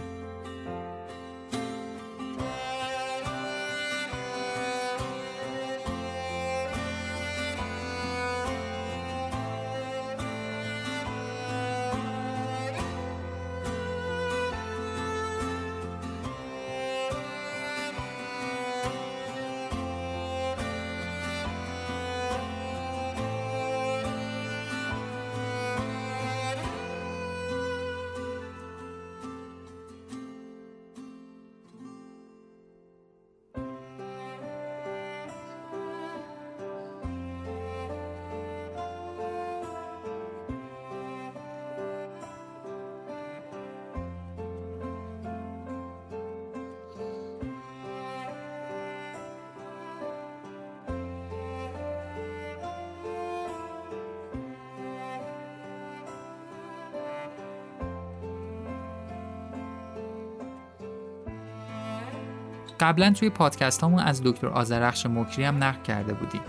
قبلا 62.80 63.12
توی 63.12 63.30
پادکست 63.30 63.84
همون 63.84 64.00
از 64.00 64.22
دکتر 64.24 64.46
آزرخش 64.46 65.06
مکری 65.06 65.44
هم 65.44 65.64
نقل 65.64 65.82
کرده 65.82 66.14
بودیم 66.14 66.40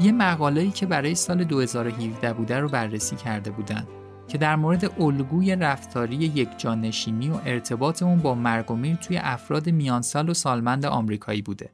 یه 0.00 0.12
مقاله‌ای 0.12 0.70
که 0.70 0.86
برای 0.86 1.14
سال 1.14 1.44
2017 1.44 2.32
بوده 2.32 2.60
رو 2.60 2.68
بررسی 2.68 3.16
کرده 3.16 3.50
بودن 3.50 3.86
که 4.28 4.38
در 4.38 4.56
مورد 4.56 5.00
الگوی 5.00 5.56
رفتاری 5.56 6.16
یک 6.16 6.48
جانشینی 6.58 7.30
و 7.30 7.34
ارتباط 7.46 8.02
اون 8.02 8.18
با 8.18 8.34
مرگ 8.34 8.98
توی 9.00 9.18
افراد 9.18 9.68
میانسال 9.68 10.28
و 10.28 10.34
سالمند 10.34 10.86
آمریکایی 10.86 11.42
بوده. 11.42 11.70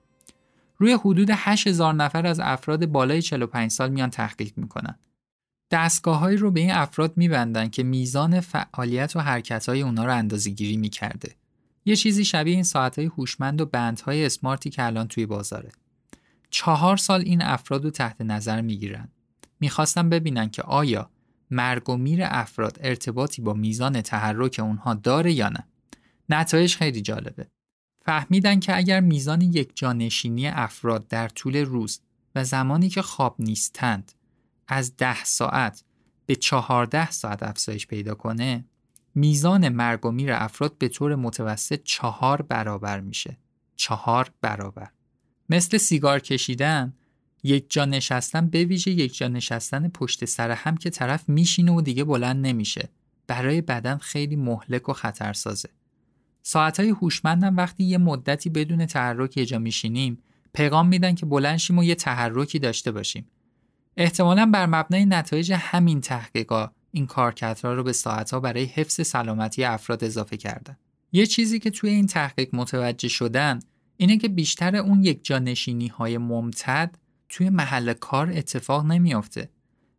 روی 0.79 0.93
حدود 0.93 1.31
8000 1.33 1.95
نفر 1.95 2.27
از 2.27 2.41
افراد 2.41 2.87
بالای 2.87 3.23
45 3.23 3.71
سال 3.71 3.91
میان 3.91 4.11
تحقیق 4.11 4.53
می‌کنن. 4.57 4.99
دستگاههایی 5.71 6.37
رو 6.37 6.51
به 6.51 6.61
این 6.61 6.71
افراد 6.71 7.13
میبندن 7.17 7.69
که 7.69 7.83
میزان 7.83 8.41
فعالیت 8.41 9.17
و 9.17 9.21
حرکتهای 9.21 9.83
اونا 9.83 10.05
رو 10.05 10.13
اندازه 10.15 10.51
گیری 10.51 10.77
می‌کرده. 10.77 11.35
یه 11.85 11.97
چیزی 11.97 12.25
شبیه 12.25 12.55
این 12.55 12.63
ساعتهای 12.63 13.07
هوشمند 13.07 13.61
و 13.61 13.67
بندهای 13.67 14.27
اسمارتی 14.27 14.71
که 14.71 14.85
الان 14.85 15.09
توی 15.09 15.27
بازاره. 15.27 15.73
چهار 16.51 16.97
سال 16.97 17.21
این 17.21 17.43
افراد 17.43 17.85
رو 17.85 17.91
تحت 17.91 18.21
نظر 18.21 18.61
می‌گیرن. 18.61 19.09
می‌خواستم 19.61 20.09
ببینن 20.09 20.51
که 20.51 20.63
آیا 20.63 21.11
مرگ 21.51 21.91
و 21.91 21.97
میر 21.97 22.21
افراد 22.23 22.79
ارتباطی 22.81 23.43
با 23.43 23.53
میزان 23.55 24.03
تحرک 24.03 24.61
اونها 24.63 24.95
داره 24.95 25.33
یا 25.33 25.49
نه. 25.49 25.67
نتایج 26.29 26.75
خیلی 26.75 27.03
جالبه. 27.03 27.47
فهمیدن 28.05 28.61
که 28.61 28.77
اگر 28.77 29.01
میزان 29.01 29.41
یک 29.41 29.71
جانشینی 29.75 30.49
افراد 30.49 31.09
در 31.09 31.29
طول 31.29 31.57
روز 31.57 32.01
و 32.35 32.45
زمانی 32.45 32.89
که 32.89 33.03
خواب 33.03 33.37
نیستند 33.39 34.13
از 34.69 34.97
ده 34.97 35.25
ساعت 35.25 35.85
به 36.27 36.37
چهارده 36.37 37.11
ساعت 37.11 37.43
افزایش 37.43 37.87
پیدا 37.87 38.15
کنه 38.15 38.65
میزان 39.15 39.69
مرگ 39.69 40.07
و 40.07 40.11
میر 40.11 40.33
افراد 40.33 40.79
به 40.79 40.89
طور 40.89 41.15
متوسط 41.15 41.81
چهار 41.85 42.43
برابر 42.43 43.01
میشه. 43.01 43.37
چهار 43.77 44.31
برابر. 44.41 44.89
مثل 45.49 45.79
سیگار 45.79 46.21
کشیدن 46.21 46.93
یک 47.43 47.67
جا 47.69 47.85
نشستن 47.85 48.47
به 48.47 48.65
ویژه 48.65 48.91
یک 48.91 49.17
جا 49.17 49.29
نشستن 49.29 49.89
پشت 49.89 50.25
سر 50.25 50.51
هم 50.51 50.77
که 50.77 50.91
طرف 50.91 51.29
میشینه 51.29 51.73
و 51.73 51.81
دیگه 51.81 52.05
بلند 52.05 52.47
نمیشه 52.47 52.89
برای 53.27 53.61
بدن 53.61 53.97
خیلی 53.97 54.37
مهلک 54.37 54.89
و 54.89 54.93
خطرسازه 54.93 55.69
ساعتهای 56.43 56.89
هوشمندم 56.89 57.57
وقتی 57.57 57.85
یه 57.85 57.99
مدتی 57.99 58.51
بدون 58.51 58.87
تحرک 58.87 59.37
یه 59.37 59.47
جا 59.47 59.59
میشینیم 59.59 60.19
پیغام 60.53 60.89
میدن 60.89 61.15
که 61.15 61.27
بلند 61.27 61.57
شیم 61.57 61.79
و 61.79 61.85
یه 61.85 61.95
تحرکی 61.95 62.59
داشته 62.59 62.93
باشیم 62.93 63.27
احتمالا 63.97 64.47
بر 64.47 64.67
مبنای 64.67 65.05
نتایج 65.05 65.53
همین 65.53 66.01
تحقیقا 66.01 66.71
این 66.95 67.07
کارکردها 67.07 67.73
رو 67.73 67.83
به 67.83 67.93
ساعتها 67.93 68.41
برای 68.41 68.65
حفظ 68.65 69.07
سلامتی 69.07 69.65
افراد 69.65 70.05
اضافه 70.05 70.37
کردن. 70.37 70.77
یه 71.13 71.27
چیزی 71.27 71.59
که 71.59 71.71
توی 71.71 71.91
این 71.91 72.07
تحقیق 72.07 72.55
متوجه 72.55 73.09
شدن 73.09 73.59
اینه 73.97 74.19
که 74.19 74.29
بیشتر 74.29 74.77
اون 74.77 75.05
یک 75.05 75.25
جانشینی 75.25 75.89
های 75.89 76.19
ممتد 76.19 76.99
توی 77.29 77.51
محل 77.51 77.93
کار 77.93 78.31
اتفاق 78.31 78.87
نمیافته 78.87 79.51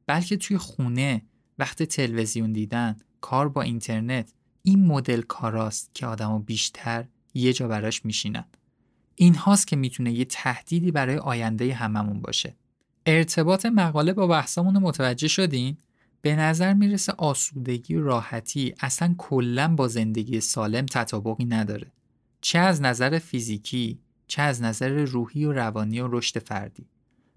بلکه 0.08 0.38
توی 0.38 0.58
خونه 0.58 1.22
وقت 1.60 1.84
تلویزیون 1.84 2.54
دیدن 2.54 2.96
کار 3.22 3.50
با 3.50 3.62
اینترنت 3.62 4.34
این 4.64 4.86
مدل 4.86 5.22
کاراست 5.22 5.92
که 5.94 6.06
آدمو 6.06 6.40
بیشتر 6.40 7.06
یه 7.34 7.54
جا 7.54 7.68
براش 7.68 8.06
میشینن. 8.06 8.46
این 9.16 9.36
هاست 9.36 9.68
که 9.68 9.76
می‌تونه 9.76 10.12
یه 10.12 10.26
تهدیدی 10.26 10.92
برای 10.92 11.18
آینده 11.18 11.74
هممون 11.74 12.22
باشه. 12.22 12.56
ارتباط 13.06 13.66
مقاله 13.66 14.14
با 14.14 14.28
بحثمون 14.28 14.78
متوجه 14.78 15.28
شدین؟ 15.28 15.78
به 16.26 16.36
نظر 16.36 16.74
می‌رسه 16.74 17.14
آسودگی 17.18 17.96
و 17.96 18.04
راحتی 18.04 18.74
اصلا 18.80 19.16
کلا 19.18 19.76
با 19.76 19.88
زندگی 19.88 20.40
سالم 20.40 20.86
تطابقی 20.86 21.46
نداره. 21.46 21.92
چه 22.42 22.60
از 22.60 22.82
نظر 22.82 23.20
فیزیکی 23.20 24.00
چه 24.28 24.42
از 24.42 24.62
نظر 24.62 24.90
روحی 24.90 25.46
و 25.46 25.54
روانی 25.54 26.00
و 26.00 26.08
رشد 26.08 26.40
فردی. 26.40 26.86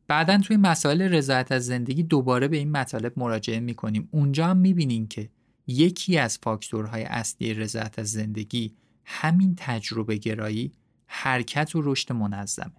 بعدا 0.07 0.39
توی 0.39 0.57
مسائل 0.57 1.03
رضایت 1.03 1.53
از 1.53 1.67
زندگی 1.67 2.03
دوباره 2.03 2.49
به 2.49 2.57
این 2.57 2.71
مطالب 2.71 3.13
مراجعه 3.17 3.61
می‌کنیم. 3.61 4.09
اونجا 4.11 4.47
هم 4.47 4.57
می‌بینیم 4.57 5.07
که 5.07 5.29
یکی 5.67 6.19
از 6.19 6.39
فاکتورهای 6.43 7.03
اصلی 7.03 7.55
رضایت 7.55 7.99
از 7.99 8.11
زندگی 8.11 8.75
همین 9.05 9.55
تجربه 9.57 10.17
گرایی 10.17 10.73
حرکت 11.07 11.77
و 11.77 11.83
رشد 11.83 12.13
منظمه. 12.13 12.73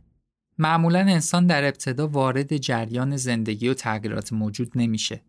معمولا 0.57 0.99
انسان 0.99 1.47
در 1.47 1.63
ابتدا 1.63 2.07
وارد 2.07 2.57
جریان 2.57 3.17
زندگی 3.17 3.67
و 3.67 3.73
تغییرات 3.73 4.33
موجود 4.33 4.71
نمیشه. 4.75 5.21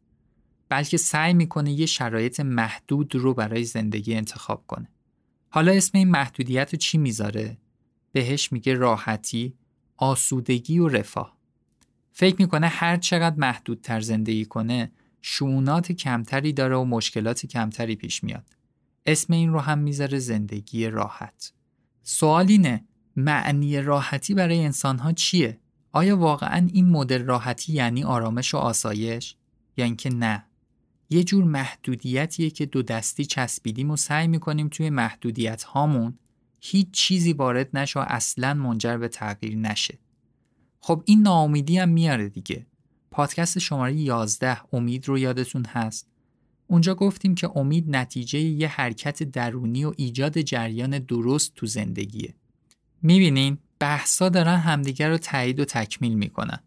بلکه 0.71 0.97
سعی 0.97 1.35
می‌کنه 1.35 1.73
یه 1.73 1.87
شرایط 1.87 2.41
محدود 2.41 3.15
رو 3.15 3.35
برای 3.35 3.65
زندگی 3.65 4.15
انتخاب 4.15 4.67
کنه 4.67 4.89
حالا 5.49 5.73
اسم 5.73 5.99
این 5.99 6.09
محدودیت 6.09 6.73
رو 6.73 6.79
چی 6.79 6.99
می‌ذاره؟ 6.99 7.59
بهش 8.12 8.53
میگه 8.53 8.75
راحتی، 8.75 9.55
آسودگی 9.97 10.79
و 10.79 10.89
رفاه 10.89 11.37
فکر 12.12 12.37
می‌کنه 12.39 12.69
هر 12.69 12.97
چقدر 12.97 13.37
محدودتر 13.37 14.00
زندگی 14.00 14.45
کنه 14.45 14.93
شونات 15.23 15.93
کمتری 15.93 16.53
داره 16.53 16.77
و 16.77 16.85
مشکلات 16.85 17.47
کمتری 17.47 17.97
پیش 17.97 18.25
میاد. 18.25 18.45
اسم 19.07 19.33
این 19.33 19.53
رو 19.53 19.61
هم 19.61 19.79
می‌ذاره 19.79 20.19
زندگی 20.19 20.87
راحت. 20.87 21.53
سوال 22.03 22.47
اینه 22.49 22.85
معنی 23.17 23.83
راحتی 23.83 24.35
برای 24.35 24.65
انسانها 24.65 25.12
چیه؟ 25.12 25.61
آیا 25.93 26.17
واقعا 26.17 26.69
این 26.73 26.89
مدل 26.89 27.25
راحتی 27.25 27.73
یعنی 27.73 28.05
آرامش 28.05 28.55
و 28.55 28.57
آسایش؟ 28.57 29.37
یا 29.77 29.85
اینکه 29.85 30.11
نه؟ 30.11 30.45
یه 31.11 31.25
جور 31.25 31.45
محدودیتیه 31.45 32.50
که 32.50 32.67
دو 32.67 32.83
دستی 32.83 33.25
چسبیدیم 33.25 33.90
و 33.90 33.97
سعی 33.97 34.29
می‌کنیم 34.29 34.69
توی 34.69 34.90
محدودیت 34.90 35.62
هامون 35.62 36.19
هیچ 36.61 36.90
چیزی 36.90 37.33
وارد 37.33 37.76
نشه 37.76 38.00
و 38.00 38.05
اصلا 38.09 38.55
منجر 38.55 38.97
به 38.97 39.09
تغییر 39.09 39.57
نشه. 39.57 39.99
خب 40.81 41.02
این 41.07 41.23
ناامیدی 41.23 41.79
هم 41.79 41.88
میاره 41.88 42.29
دیگه. 42.29 42.67
پادکست 43.11 43.59
شماره 43.59 43.95
11 43.95 44.61
امید 44.73 45.09
رو 45.09 45.19
یادتون 45.19 45.64
هست. 45.64 46.07
اونجا 46.67 46.95
گفتیم 46.95 47.35
که 47.35 47.50
امید 47.57 47.97
نتیجه 47.97 48.38
یه 48.38 48.69
حرکت 48.69 49.23
درونی 49.23 49.85
و 49.85 49.93
ایجاد 49.97 50.40
جریان 50.40 50.99
درست 50.99 51.55
تو 51.55 51.67
زندگیه. 51.67 52.35
می‌بینین 53.02 53.59
بحثا 53.79 54.29
دارن 54.29 54.57
همدیگر 54.57 55.11
رو 55.11 55.19
تایید 55.19 55.61
و 55.61 55.64
تکمیل 55.64 56.14
می‌کنن. 56.14 56.59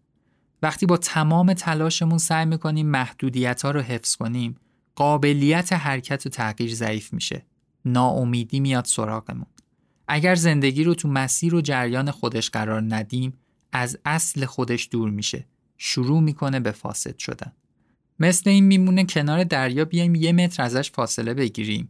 وقتی 0.64 0.86
با 0.86 0.98
تمام 0.98 1.54
تلاشمون 1.54 2.18
سعی 2.18 2.46
می‌کنیم 2.46 2.88
محدودیت 2.88 3.62
ها 3.62 3.72
رو 3.72 3.82
حفظ 3.82 4.16
کنیم 4.16 4.56
قابلیت 4.96 5.74
حرکت 5.74 6.26
و 6.26 6.30
تغییر 6.30 6.74
ضعیف 6.74 7.14
میشه. 7.14 7.46
ناامیدی 7.86 8.60
میاد 8.60 8.86
سراغمون. 8.86 9.46
اگر 10.08 10.36
زندگی 10.36 10.84
رو 10.84 10.94
تو 10.96 11.08
مسیر 11.08 11.56
و 11.56 11.62
جریان 11.62 12.12
خودش 12.12 12.50
قرار 12.50 12.82
ندیم 12.82 13.34
از 13.72 13.98
اصل 14.06 14.46
خودش 14.46 14.90
دور 14.92 15.10
میشه. 15.10 15.46
شروع 15.78 16.22
می‌کنه 16.22 16.60
به 16.60 16.72
فاسد 16.72 17.18
شدن. 17.18 17.52
مثل 18.20 18.50
این 18.50 18.64
میمونه 18.64 19.06
کنار 19.06 19.44
دریا 19.44 19.86
بیایم 19.86 20.16
یه 20.16 20.32
متر 20.32 20.64
ازش 20.64 20.92
فاصله 20.92 21.34
بگیریم. 21.34 21.90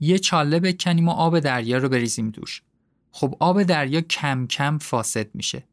یه 0.00 0.18
چاله 0.18 0.60
بکنیم 0.60 1.08
و 1.08 1.10
آب 1.10 1.38
دریا 1.38 1.78
رو 1.78 1.88
بریزیم 1.88 2.30
دوش. 2.30 2.62
خب 3.10 3.36
آب 3.40 3.62
دریا 3.62 4.00
کم 4.00 4.46
کم 4.46 4.78
فاسد 4.78 5.34
میشه. 5.34 5.69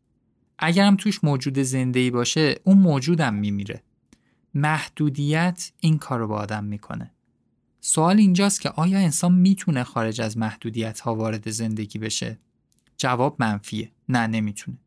اگرم 0.59 0.95
توش 0.95 1.23
موجود 1.23 1.59
زندگی 1.59 2.11
باشه 2.11 2.55
اون 2.63 2.77
موجودم 2.77 3.33
میمیره 3.33 3.83
محدودیت 4.53 5.71
این 5.79 5.97
کار 5.97 6.19
رو 6.19 6.27
با 6.27 6.35
آدم 6.35 6.63
می‌کنه 6.63 7.11
سوال 7.81 8.17
اینجاست 8.17 8.61
که 8.61 8.69
آیا 8.69 8.99
انسان 8.99 9.33
می‌تونه 9.33 9.83
خارج 9.83 10.21
از 10.21 10.37
محدودیت 10.37 10.99
ها 10.99 11.15
وارد 11.15 11.49
زندگی 11.49 11.99
بشه؟ 11.99 12.39
جواب 12.97 13.35
منفیه 13.39 13.91
نه 14.09 14.27
نمی‌تونه 14.27 14.77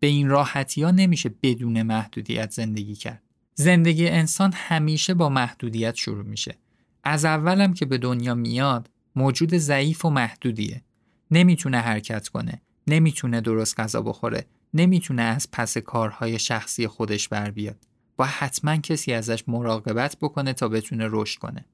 به 0.00 0.06
این 0.06 0.28
راحتی 0.28 0.82
ها 0.82 0.90
نمیشه 0.90 1.34
بدون 1.42 1.82
محدودیت 1.82 2.50
زندگی 2.50 2.94
کرد. 2.94 3.22
زندگی 3.54 4.08
انسان 4.08 4.52
همیشه 4.54 5.14
با 5.14 5.28
محدودیت 5.28 5.94
شروع 5.94 6.24
میشه. 6.24 6.58
از 7.04 7.24
اولم 7.24 7.74
که 7.74 7.86
به 7.86 7.98
دنیا 7.98 8.34
میاد 8.34 8.90
موجود 9.16 9.54
ضعیف 9.54 10.04
و 10.04 10.10
محدودیه. 10.10 10.82
نمی‌تونه 11.30 11.78
حرکت 11.78 12.28
کنه، 12.28 12.62
نمی‌تونه 12.86 13.40
درست 13.40 13.80
غذا 13.80 14.02
بخوره، 14.02 14.46
نمی‌تونه 14.74 15.22
از 15.22 15.48
پس 15.52 15.78
کارهای 15.78 16.38
شخصی 16.38 16.86
خودش 16.86 17.28
بر 17.28 17.50
بیاد. 17.50 17.86
با 18.16 18.24
حتما 18.24 18.76
کسی 18.76 19.12
ازش 19.12 19.44
مراقبت 19.48 20.16
بکنه 20.20 20.52
تا 20.52 20.68
بتونه 20.68 21.08
رشد 21.10 21.38
کنه. 21.38 21.64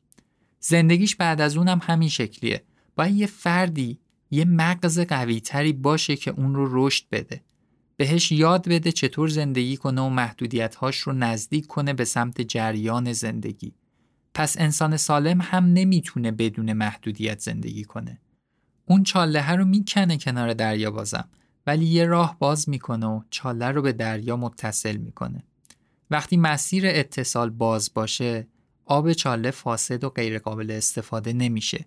زندگیش 0.61 1.17
بعد 1.17 1.41
از 1.41 1.57
اونم 1.57 1.81
همین 1.83 2.09
شکلیه. 2.09 2.63
باید 2.97 3.15
یه 3.17 3.27
فردی 3.27 3.99
یه 4.31 4.45
مغز 4.45 5.01
قویتری 5.01 5.73
باشه 5.73 6.17
که 6.17 6.31
اون 6.31 6.55
رو 6.55 6.87
رشد 6.87 7.05
بده. 7.13 7.43
بهش 7.97 8.33
یاد 8.33 8.69
بده 8.69 8.93
چطور 8.93 9.29
زندگی 9.29 9.77
کنه 9.77 10.01
و 10.01 10.09
محدودیتهاش 10.09 10.99
رو 10.99 11.13
نزدیک 11.13 11.67
کنه 11.67 11.93
به 11.93 12.05
سمت 12.05 12.41
جریان 12.41 13.13
زندگی. 13.13 13.75
پس 14.35 14.57
انسان 14.59 14.97
سالم 14.97 15.41
هم 15.41 15.65
نمی‌تونه 15.65 16.31
بدون 16.31 16.73
محدودیت 16.73 17.39
زندگی 17.39 17.85
کنه. 17.85 18.21
اون 18.87 19.03
چاله 19.03 19.53
رو 19.53 19.65
می‌کنه 19.65 20.19
کنار 20.19 20.55
دریا 20.55 20.91
بازم 20.91 21.29
ولی 21.67 21.85
یه 21.85 22.05
راه 22.05 22.37
باز 22.39 22.69
می‌کنه 22.69 23.07
و 23.07 23.21
چاله 23.31 23.67
رو 23.67 23.83
به 23.83 23.93
دریا 23.93 24.37
متصل 24.37 24.97
می‌کنه. 24.97 25.43
وقتی 26.11 26.37
مسیر 26.37 26.85
اتصال 26.87 27.51
باز 27.51 27.91
باشه 27.95 28.47
آب 28.85 29.13
چاله 29.13 29.51
فاسد 29.51 30.05
و 30.05 30.09
غیرقابل 30.09 30.71
استفاده 30.71 31.33
نمیشه. 31.33 31.85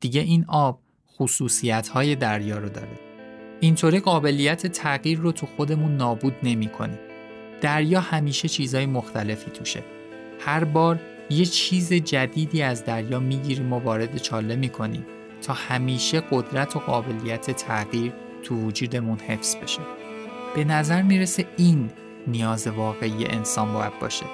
دیگه 0.00 0.20
این 0.20 0.44
آب 0.48 0.80
خصوصیت 1.16 1.88
های 1.88 2.14
دریا 2.14 2.58
رو 2.58 2.68
داره. 2.68 2.98
اینطوری 3.60 4.00
قابلیت 4.00 4.66
تغییر 4.66 5.18
رو 5.18 5.32
تو 5.32 5.46
خودمون 5.46 5.96
نابود 5.96 6.34
نمی 6.42 6.68
کنیم. 6.68 6.98
دریا 7.60 8.00
همیشه 8.00 8.48
چیزای 8.48 8.86
مختلفی 8.86 9.50
توشه. 9.50 9.84
هر 10.40 10.64
بار 10.64 11.00
یه 11.30 11.44
چیز 11.44 11.92
جدیدی 11.92 12.62
از 12.62 12.84
دریا 12.84 13.20
می‌گیریم 13.20 13.72
و 13.72 13.78
وارد 13.78 14.16
چاله 14.16 14.56
می‌کنیم 14.56 15.06
تا 15.42 15.52
همیشه 15.52 16.20
قدرت 16.20 16.76
و 16.76 16.78
قابلیت 16.78 17.50
تغییر 17.50 18.12
تو 18.46 18.54
وجودمون 18.54 19.18
حفظ 19.18 19.56
بشه. 19.56 19.80
به 20.54 20.64
نظر 20.64 21.02
می‌رسه 21.02 21.46
این 21.56 21.90
نیاز 22.26 22.66
واقعی 22.66 23.26
انسان 23.26 23.72
باید 23.72 23.98
باشه. 24.00 24.26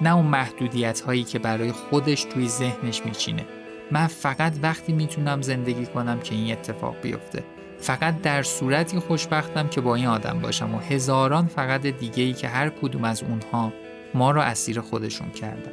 نه 0.00 0.16
اون 0.16 0.26
محدودیت 0.26 1.00
هایی 1.00 1.24
که 1.24 1.38
برای 1.38 1.72
خودش 1.72 2.24
توی 2.24 2.48
ذهنش 2.48 3.06
میچینه. 3.06 3.44
من 3.90 4.06
فقط 4.06 4.52
وقتی 4.62 4.92
می‌تونم 4.92 5.42
زندگی 5.42 5.86
کنم 5.86 6.20
که 6.20 6.34
این 6.34 6.52
اتفاق 6.52 6.96
بیفته. 7.02 7.44
فقط 7.78 8.22
در 8.22 8.42
صورتی 8.42 8.98
خوشبختم 8.98 9.68
که 9.68 9.80
با 9.80 9.94
این 9.94 10.06
آدم 10.06 10.38
باشم 10.42 10.74
و 10.74 10.78
هزاران 10.78 11.46
فقط 11.46 11.86
دیگه 11.86 12.22
ای 12.22 12.32
که 12.32 12.48
هر 12.48 12.68
کدوم 12.68 13.04
از 13.04 13.22
اونها 13.22 13.72
ما 14.14 14.30
را 14.30 14.42
اسیر 14.42 14.80
خودشون 14.80 15.30
کردن. 15.30 15.72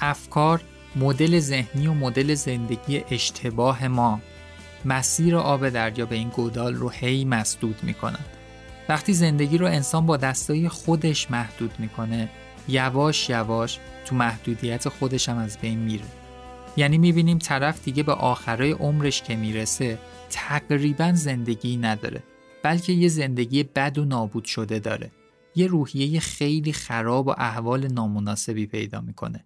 افکار 0.00 0.60
مدل 0.96 1.40
ذهنی 1.40 1.86
و 1.86 1.94
مدل 1.94 2.34
زندگی 2.34 3.04
اشتباه 3.10 3.88
ما. 3.88 4.20
مسیر 4.84 5.36
آب 5.36 5.68
دریا 5.68 6.06
به 6.06 6.16
این 6.16 6.28
گودال 6.28 6.74
رو 6.74 6.88
هی 6.88 7.24
مسدود 7.24 7.76
می‌کنن. 7.82 8.24
وقتی 8.88 9.12
زندگی 9.12 9.58
رو 9.58 9.66
انسان 9.66 10.06
با 10.06 10.16
دستای 10.16 10.68
خودش 10.68 11.30
محدود 11.30 11.72
می‌کنه 11.78 12.28
یواش 12.68 13.30
یواش 13.30 13.78
تو 14.04 14.16
محدودیت 14.16 14.88
خودش 14.88 15.28
هم 15.28 15.38
از 15.38 15.58
بین 15.58 15.78
میره. 15.78 16.04
یعنی 16.76 16.98
می‌بینیم 16.98 17.38
طرف 17.38 17.84
دیگه 17.84 18.02
به 18.02 18.12
آخرای 18.12 18.72
عمرش 18.72 19.22
که 19.22 19.36
می‌رسه 19.36 19.98
تقریبا 20.30 21.12
زندگی 21.14 21.76
نداره 21.76 22.22
بلکه 22.62 22.92
یه 22.92 23.08
زندگی 23.08 23.62
بد 23.62 23.98
و 23.98 24.04
نابود 24.04 24.44
شده 24.44 24.78
داره. 24.78 25.10
یه 25.54 25.66
روحیه 25.66 26.20
خیلی 26.20 26.72
خراب 26.72 27.26
و 27.26 27.34
احوال 27.38 27.92
نامناسبی 27.92 28.66
پیدا 28.66 29.00
می‌کنه. 29.00 29.44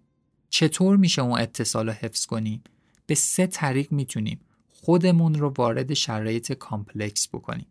چطور 0.55 0.97
میشه 0.97 1.21
اون 1.21 1.39
اتصال 1.39 1.87
رو 1.87 1.93
حفظ 1.93 2.25
کنیم؟ 2.25 2.63
به 3.05 3.15
سه 3.15 3.47
طریق 3.47 3.91
می‌تونیم 3.91 4.39
خودمون 4.71 5.35
رو 5.35 5.53
وارد 5.57 5.93
شرایط 5.93 6.51
complex 6.51 7.27
بکنیم. 7.27 7.65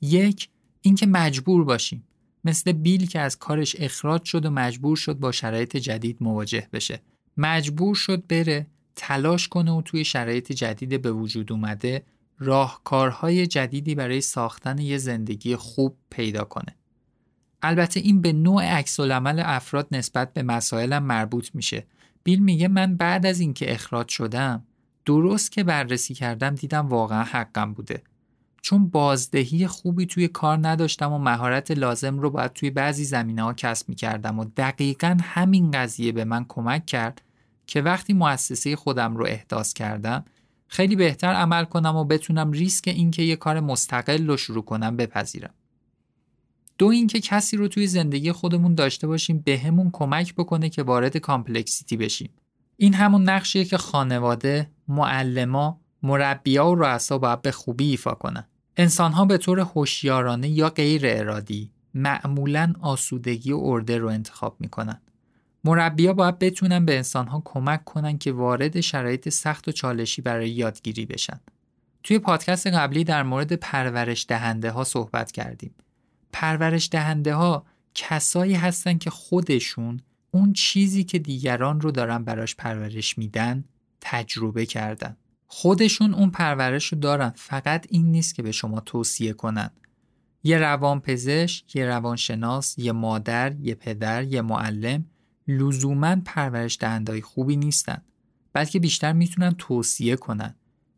یک 0.00 0.48
اینکه 0.82 1.06
مجبور 1.06 1.64
باشیم 1.64 2.04
مثل 2.44 2.72
بیل 2.72 3.06
که 3.06 3.20
از 3.20 3.38
کارش 3.38 3.76
اخراج 3.78 4.24
شد 4.24 4.46
و 4.46 4.50
مجبور 4.50 4.96
شد 4.96 5.18
با 5.18 5.32
شرایط 5.32 5.76
جدید 5.76 6.16
مواجه 6.20 6.68
بشه. 6.72 7.02
مجبور 7.36 7.94
شد 7.94 8.26
بره 8.26 8.66
تلاش 8.94 9.48
کنه 9.48 9.72
و 9.72 9.82
توی 9.82 10.04
شرایط 10.04 10.52
جدید 10.52 11.02
به 11.02 11.12
وجود 11.12 11.52
اومده 11.52 12.02
راهکارهای 12.38 13.46
جدیدی 13.46 13.94
برای 13.94 14.20
ساختن 14.20 14.78
یه 14.78 14.98
زندگی 14.98 15.56
خوب 15.56 15.96
پیدا 16.10 16.44
کنه. 16.44 16.76
البته 17.62 18.00
این 18.00 18.20
به 18.20 18.32
نوع 18.32 18.64
عکس 18.64 19.00
افراد 19.00 19.88
نسبت 19.92 20.32
به 20.32 20.42
مسائلم 20.42 21.02
مربوط 21.02 21.54
میشه 21.54 21.86
بیل 22.26 22.42
میگه 22.42 22.68
من 22.68 22.96
بعد 22.96 23.26
از 23.26 23.40
اینکه 23.40 23.72
اخراج 23.72 24.08
شدم 24.08 24.64
درست 25.04 25.52
که 25.52 25.64
بررسی 25.64 26.14
کردم 26.14 26.54
دیدم 26.54 26.88
واقعا 26.88 27.22
حقم 27.22 27.72
بوده 27.72 28.02
چون 28.62 28.88
بازدهی 28.88 29.66
خوبی 29.66 30.06
توی 30.06 30.28
کار 30.28 30.58
نداشتم 30.68 31.12
و 31.12 31.18
مهارت 31.18 31.70
لازم 31.70 32.18
رو 32.18 32.30
باید 32.30 32.52
توی 32.52 32.70
بعضی 32.70 33.04
زمینه 33.04 33.42
ها 33.42 33.54
کسب 33.54 33.88
می‌کردم 33.88 34.38
و 34.38 34.44
دقیقا 34.56 35.16
همین 35.22 35.70
قضیه 35.70 36.12
به 36.12 36.24
من 36.24 36.44
کمک 36.48 36.86
کرد 36.86 37.22
که 37.66 37.82
وقتی 37.82 38.12
مؤسسه 38.12 38.76
خودم 38.76 39.16
رو 39.16 39.26
احداث 39.26 39.72
کردم 39.72 40.24
خیلی 40.68 40.96
بهتر 40.96 41.32
عمل 41.32 41.64
کنم 41.64 41.96
و 41.96 42.04
بتونم 42.04 42.52
ریسک 42.52 42.88
اینکه 42.88 43.22
یه 43.22 43.36
کار 43.36 43.60
مستقل 43.60 44.26
رو 44.26 44.36
شروع 44.36 44.64
کنم 44.64 44.96
بپذیرم. 44.96 45.54
دو 46.78 46.86
اینکه 46.86 47.20
کسی 47.20 47.56
رو 47.56 47.68
توی 47.68 47.86
زندگی 47.86 48.32
خودمون 48.32 48.74
داشته 48.74 49.06
باشیم 49.06 49.38
بهمون 49.38 49.90
کمک 49.92 50.34
بکنه 50.34 50.68
که 50.68 50.82
وارد 50.82 51.16
complexity 51.16 51.96
بشیم 51.96 52.30
این 52.76 52.94
همون 52.94 53.22
نقشیه 53.22 53.64
که 53.64 53.76
خانواده، 53.76 54.70
معلما، 54.88 55.80
مربیا 56.02 56.66
و 56.66 56.74
رؤسا 56.74 57.18
باید 57.18 57.42
به 57.42 57.52
خوبی 57.52 57.90
ایفا 57.90 58.14
کنن. 58.14 58.44
انسانها 58.76 59.24
به 59.24 59.38
طور 59.38 59.60
هوشیارانه 59.60 60.48
یا 60.48 60.68
غیر 60.68 61.02
ارادی 61.04 61.70
معمولا 61.94 62.72
آسودگی 62.80 63.52
و 63.52 63.58
order 63.58 63.98
رو 63.98 64.08
انتخاب 64.08 64.56
می‌کنن. 64.60 65.00
مربیا 65.64 66.12
باید 66.12 66.38
بتونن 66.38 66.84
به 66.84 66.96
انسانها 66.96 67.42
کمک 67.44 67.84
کنن 67.84 68.18
که 68.18 68.32
وارد 68.32 68.80
شرایط 68.80 69.28
سخت 69.28 69.68
و 69.68 69.72
چالشی 69.72 70.22
برای 70.22 70.50
یادگیری 70.50 71.06
بشن. 71.06 71.40
توی 72.02 72.18
پادکست 72.18 72.66
قبلی 72.66 73.04
در 73.04 73.22
مورد 73.22 73.52
پرورش 73.52 74.26
دهنده 74.28 74.70
ها 74.70 74.84
صحبت 74.84 75.32
کردیم. 75.32 75.74
پرورش 76.38 76.88
دهنده 76.92 77.34
ها 77.34 77.66
کسایی 77.94 78.54
هستن 78.54 78.98
که 78.98 79.10
خودشون 79.10 80.00
اون 80.30 80.52
چیزی 80.52 81.04
که 81.04 81.18
دیگران 81.18 81.80
رو 81.80 81.90
دارن 81.90 82.24
براش 82.24 82.56
پرورش 82.56 83.18
میدن 83.18 83.64
تجربه 84.00 84.66
کردن. 84.66 85.16
خودشون 85.46 86.14
اون 86.14 86.30
پرورش 86.30 86.86
رو 86.86 86.98
دارن 86.98 87.32
فقط 87.36 87.86
این 87.90 88.06
نیست 88.06 88.34
که 88.34 88.42
به 88.42 88.52
شما 88.52 88.80
توصیه 88.80 89.32
کنن. 89.32 89.70
یه 90.42 90.58
روان 90.58 91.00
پزشک، 91.00 91.76
یه 91.76 91.86
روانشناس، 91.86 92.78
یه 92.78 92.92
مادر، 92.92 93.54
یه 93.60 93.74
پدر، 93.74 94.24
یه 94.24 94.42
معلم 94.42 95.04
لزوما 95.48 96.16
پرورش 96.24 96.78
دهندهای 96.80 97.20
خوبی 97.20 97.56
نیستن 97.56 98.02
بلکه 98.52 98.78
بیشتر 98.78 99.12
می‌تونن 99.12 99.54
توصیه 99.58 100.16
کنن 100.16 100.54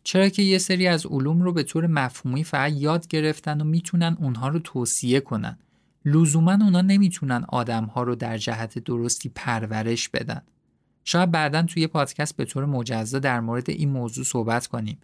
چرا 0.08 0.28
که 0.28 0.42
یه 0.42 0.58
سری 0.58 0.86
از 0.86 1.06
علوم 1.06 1.42
رو 1.42 1.52
به 1.52 1.62
طور 1.62 1.86
مفهومی 1.86 2.44
فقط 2.44 2.72
یاد 2.72 3.08
گرفتن 3.08 3.60
و 3.60 3.64
می‌تونن 3.64 4.16
اونها 4.20 4.48
رو 4.48 4.58
توصیه 4.58 5.20
کنن. 5.20 5.58
لزوما 6.04 6.52
اونا 6.52 6.80
نمی‌تونن 6.80 7.44
آدمها 7.48 8.02
رو 8.02 8.14
در 8.14 8.38
جهت 8.38 8.78
درستی 8.78 9.28
پرورش 9.28 10.08
بدن. 10.08 10.42
شاید 11.04 11.30
بعدا 11.30 11.62
توی 11.62 11.86
پادکست 11.86 12.36
به 12.36 12.44
طور 12.44 12.64
مجزا 12.64 13.18
در 13.18 13.40
مورد 13.40 13.70
این 13.70 13.88
موضوع 13.88 14.24
صحبت 14.24 14.66
کنیم 14.66 14.98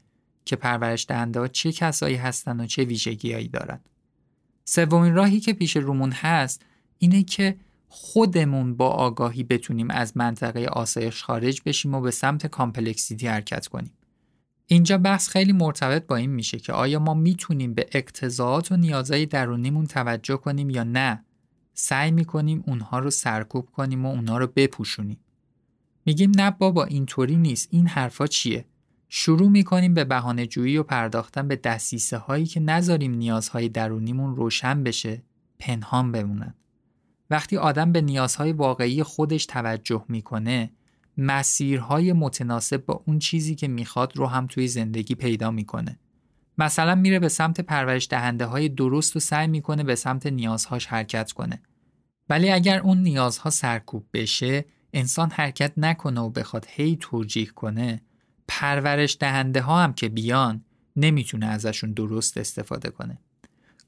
که 0.44 0.56
پرورش 0.56 1.06
دهنده 1.08 1.48
چه 1.48 1.72
کسایی 1.72 2.16
هستن 2.16 2.60
و 2.60 2.66
چه 2.66 2.84
ویژگیهایی 2.84 3.48
دارن. 3.48 3.80
سومین 4.64 5.14
راهی 5.14 5.40
که 5.40 5.52
پیش 5.52 5.76
رومون 5.76 6.12
هست 6.12 6.62
اینه 6.98 7.22
که 7.22 7.56
خودمون 7.88 8.76
با 8.76 8.88
آگاهی 8.88 9.42
بتونیم 9.42 9.90
از 9.90 10.16
منطقه 10.16 10.66
آسایش 10.66 11.22
خارج 11.22 11.62
بشیم 11.66 11.94
و 11.94 12.00
به 12.00 12.10
سمت 12.10 12.46
کامپلکسیتی 12.46 13.26
حرکت 13.26 13.66
کنیم. 13.66 13.92
اینجا 14.66 14.98
بحث 14.98 15.28
خیلی 15.28 15.52
مرتبط 15.52 16.06
با 16.06 16.16
این 16.16 16.30
میشه 16.30 16.58
که 16.58 16.72
آیا 16.72 16.98
ما 16.98 17.14
می‌تونیم 17.14 17.74
به 17.74 17.86
اقتضاعات 17.92 18.72
و 18.72 18.76
نیازهای 18.76 19.26
درونیمون 19.26 19.86
توجه 19.86 20.36
کنیم 20.36 20.70
یا 20.70 20.84
نه. 20.84 21.24
سعی 21.74 22.10
می‌کنیم 22.10 22.64
اونها 22.66 22.98
رو 22.98 23.10
سرکوب 23.10 23.68
کنیم 23.70 24.06
و 24.06 24.08
اونها 24.08 24.38
رو 24.38 24.46
بپوشونیم. 24.56 25.18
میگیم 26.06 26.32
نه 26.36 26.50
بابا 26.50 26.84
اینطوری 26.84 27.36
نیست. 27.36 27.68
این 27.70 27.86
حرفا 27.86 28.26
چیه؟ 28.26 28.64
شروع 29.08 29.50
می‌کنیم 29.50 29.94
به 29.94 30.04
بهانه 30.04 30.46
جویی 30.46 30.76
و 30.76 30.82
پرداختن 30.82 31.48
به 31.48 31.56
دستیسه 31.56 32.16
هایی 32.18 32.46
که 32.46 32.60
نذاریم 32.60 33.14
نیازهای 33.14 33.68
درونیمون 33.68 34.36
روشن 34.36 34.82
بشه 34.82 35.22
پنهان 35.58 36.12
بمونن. 36.12 36.54
وقتی 37.30 37.56
آدم 37.56 37.92
به 37.92 38.00
نیازهای 38.00 38.52
واقعی 38.52 39.02
خودش 39.02 39.46
توجه 39.46 40.04
می‌کنه 40.08 40.70
مسیرهای 41.16 42.12
متناسب 42.12 42.86
با 42.86 43.02
اون 43.06 43.18
چیزی 43.18 43.54
که 43.54 43.68
می‌خواد 43.68 44.16
رو 44.16 44.26
هم 44.26 44.46
توی 44.46 44.68
زندگی 44.68 45.14
پیدا 45.14 45.50
می‌کنه. 45.50 45.98
مثلا 46.58 46.94
میره 46.94 47.18
به 47.18 47.28
سمت 47.28 47.60
پرورش 47.60 48.08
دهنده 48.10 48.46
های 48.46 48.68
درست 48.68 49.16
و 49.16 49.20
سعی 49.20 49.46
می‌کنه 49.46 49.84
به 49.84 49.94
سمت 49.94 50.26
نیازهاش 50.26 50.86
حرکت 50.86 51.32
کنه. 51.32 51.62
ولی 52.28 52.50
اگر 52.50 52.80
اون 52.80 52.98
نیازها 52.98 53.50
سرکوب 53.50 54.06
بشه 54.12 54.64
انسان 54.92 55.30
حرکت 55.30 55.72
نکنه 55.76 56.20
و 56.20 56.30
بخواد 56.30 56.66
هی 56.68 56.96
توجیه 57.00 57.46
کنه 57.46 58.00
پرورش 58.48 59.16
دهنده 59.20 59.60
ها 59.60 59.82
هم 59.82 59.92
که 59.92 60.08
بیان 60.08 60.64
نمی‌تونه 60.96 61.46
ازشون 61.46 61.92
درست 61.92 62.36
استفاده 62.36 62.90
کنه. 62.90 63.18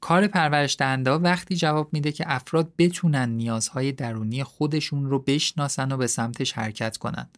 کار 0.01 0.27
پرورش 0.27 0.75
دهنده 0.79 1.11
وقتی 1.11 1.55
جواب 1.55 1.93
میده 1.93 2.11
که 2.11 2.23
افراد 2.27 2.73
بتونن 2.77 3.29
نیازهای 3.29 3.91
درونی 3.91 4.43
خودشون 4.43 5.05
رو 5.05 5.19
بشناسن 5.19 5.91
و 5.91 5.97
به 5.97 6.07
سمتش 6.07 6.53
حرکت 6.53 6.97
کنن. 6.97 7.29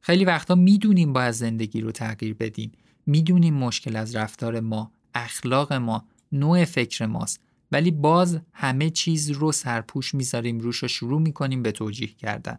خیلی 0.00 0.24
وقتا 0.24 0.54
می‌دونیم 0.54 1.12
باید 1.12 1.30
زندگی 1.30 1.80
رو 1.80 1.92
تغییر 1.92 2.34
بدیم. 2.34 2.72
می‌دونیم 3.06 3.54
مشکل 3.54 3.96
از 3.96 4.16
رفتار 4.16 4.60
ما، 4.60 4.92
اخلاق 5.14 5.72
ما، 5.72 6.04
نوع 6.32 6.64
فکر 6.64 7.06
ماست. 7.06 7.40
ولی 7.72 7.90
باز 7.90 8.40
همه 8.52 8.90
چیز 8.90 9.30
رو 9.30 9.52
سرپوش 9.52 10.14
می‌ذاریم 10.14 10.58
روش 10.58 10.84
و 10.84 10.88
شروع 10.88 11.20
می‌کنیم 11.20 11.62
به 11.62 11.72
توجیه 11.72 12.08
کردن. 12.08 12.58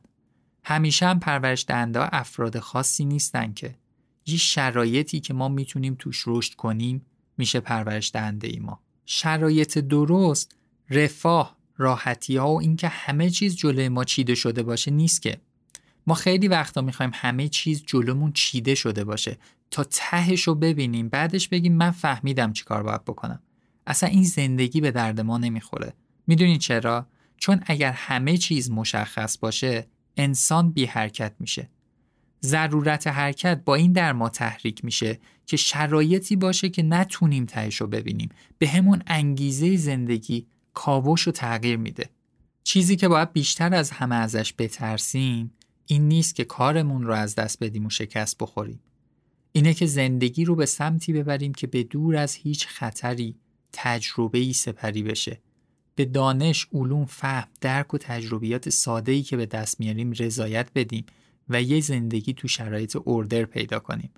همیشه 0.63 1.06
هم 1.08 1.20
پرورش 1.20 1.65
دهنده 1.68 2.15
افراد 2.15 2.60
خاصی 2.60 3.06
نیستن 3.06 3.54
که 3.54 3.76
یه 4.26 4.38
شرایطی 4.38 5.20
که 5.20 5.34
ما 5.34 5.48
می‌تونیم 5.48 5.96
توش 6.00 6.24
رشد 6.28 6.54
کنیم 6.54 7.06
میشه 7.38 7.60
پرورش 7.60 8.12
دهنده 8.13 8.48
ای 8.48 8.60
ما. 8.60 8.80
شرایط 9.12 9.78
درست 9.78 10.56
رفاه 10.89 11.58
راحتی 11.78 12.38
ها 12.38 12.54
و 12.54 12.62
اینکه 12.62 12.88
همه 12.88 13.30
چیز 13.30 13.56
جلوی 13.56 13.89
ما 13.89 14.04
چیده 14.04 14.36
شده 14.36 14.63
باشه 14.63 14.91
نیست 14.91 15.22
که. 15.22 15.38
ما 16.08 16.13
خیلی 16.13 16.48
وقتا 16.48 16.82
می‌خوایم 16.82 17.12
همه 17.13 17.48
چیز 17.48 17.84
جلومون 17.86 18.32
چیده 18.32 18.76
شده 18.76 19.04
باشه. 19.04 19.38
تا 19.72 19.84
تهش 19.84 20.43
رو 20.43 20.56
ببینیم 20.56 21.10
بعدش 21.10 21.48
بگیم 21.48 21.74
من 21.74 21.91
فهمیدم 21.91 22.54
چی 22.54 22.63
کار 22.63 22.84
باید 22.84 23.06
بکنم. 23.06 23.39
اصلا 23.88 24.10
این 24.10 24.24
زندگی 24.24 24.82
به 24.82 24.91
درد 24.91 25.22
ما 25.22 25.38
نمی‌خوره. 25.38 25.93
می‌دونین 26.28 26.58
چرا؟ 26.58 27.08
چون 27.38 27.63
اگر 27.65 27.91
همه 27.91 28.38
چیز 28.38 28.72
مشخص 28.72 29.38
باشه 29.38 29.88
انسان 30.17 30.72
بی 30.72 30.86
حرکت 30.86 31.34
میشه. 31.39 31.69
ضرورت 32.43 33.08
حرکت 33.08 33.62
با 33.65 33.75
این 33.75 33.91
در 33.91 34.13
ما 34.13 34.30
تحریک 34.30 34.86
میشه 34.86 35.19
که 35.45 35.58
شرایطی 35.58 36.36
باشه 36.36 36.69
که 36.69 36.84
نتونیم 36.84 37.45
تهش 37.45 37.75
رو 37.75 37.88
ببینیم. 37.88 38.30
به 38.58 38.67
همون 38.67 39.04
انگیزه 39.08 39.78
زندگی 39.78 40.47
کاوش 40.73 41.28
و 41.28 41.32
تغییر 41.32 41.78
میده. 41.78 42.10
چیزی 42.63 42.95
که 42.95 43.08
باید 43.08 43.34
بیشتر 43.34 43.73
از 43.73 43.91
همه 43.91 44.15
ازش 44.15 44.54
بترسیم 44.58 45.52
این 45.86 46.08
نیست 46.08 46.36
که 46.36 46.43
کارمون 46.43 47.04
رو 47.04 47.13
از 47.13 47.36
دست 47.36 47.63
بدیم 47.63 47.86
و 47.86 47.89
شکست 47.89 48.38
بخوریم. 48.38 48.80
اینه 49.52 49.73
که 49.73 49.86
زندگی 49.86 50.45
رو 50.45 50.56
به 50.56 50.65
سمتی 50.65 51.13
ببریم 51.13 51.54
که 51.54 51.67
به 51.67 51.84
دور 51.84 52.15
از 52.15 52.36
هیچ 52.36 52.67
خطری 52.67 53.36
تجربه 53.73 54.38
ای 54.38 54.54
سپری 54.54 55.04
بشه. 55.04 55.39
به 55.95 56.06
دانش، 56.06 56.67
علوم، 56.73 57.06
فهم، 57.06 57.47
درک 57.62 57.93
و 57.93 57.97
تجربیات 57.97 58.69
ساده 58.69 59.21
که 59.21 59.38
به 59.38 59.45
دست 59.45 59.80
میاریم 59.80 60.12
رضایت 60.12 60.69
بدیم. 60.75 61.06
و 61.50 61.62
یه 61.62 61.80
زندگی 61.80 62.34
تو 62.34 62.48
شرایط 62.48 62.96
اوردر 62.96 63.46
پیدا 63.46 63.80
کنیم. 63.80 64.12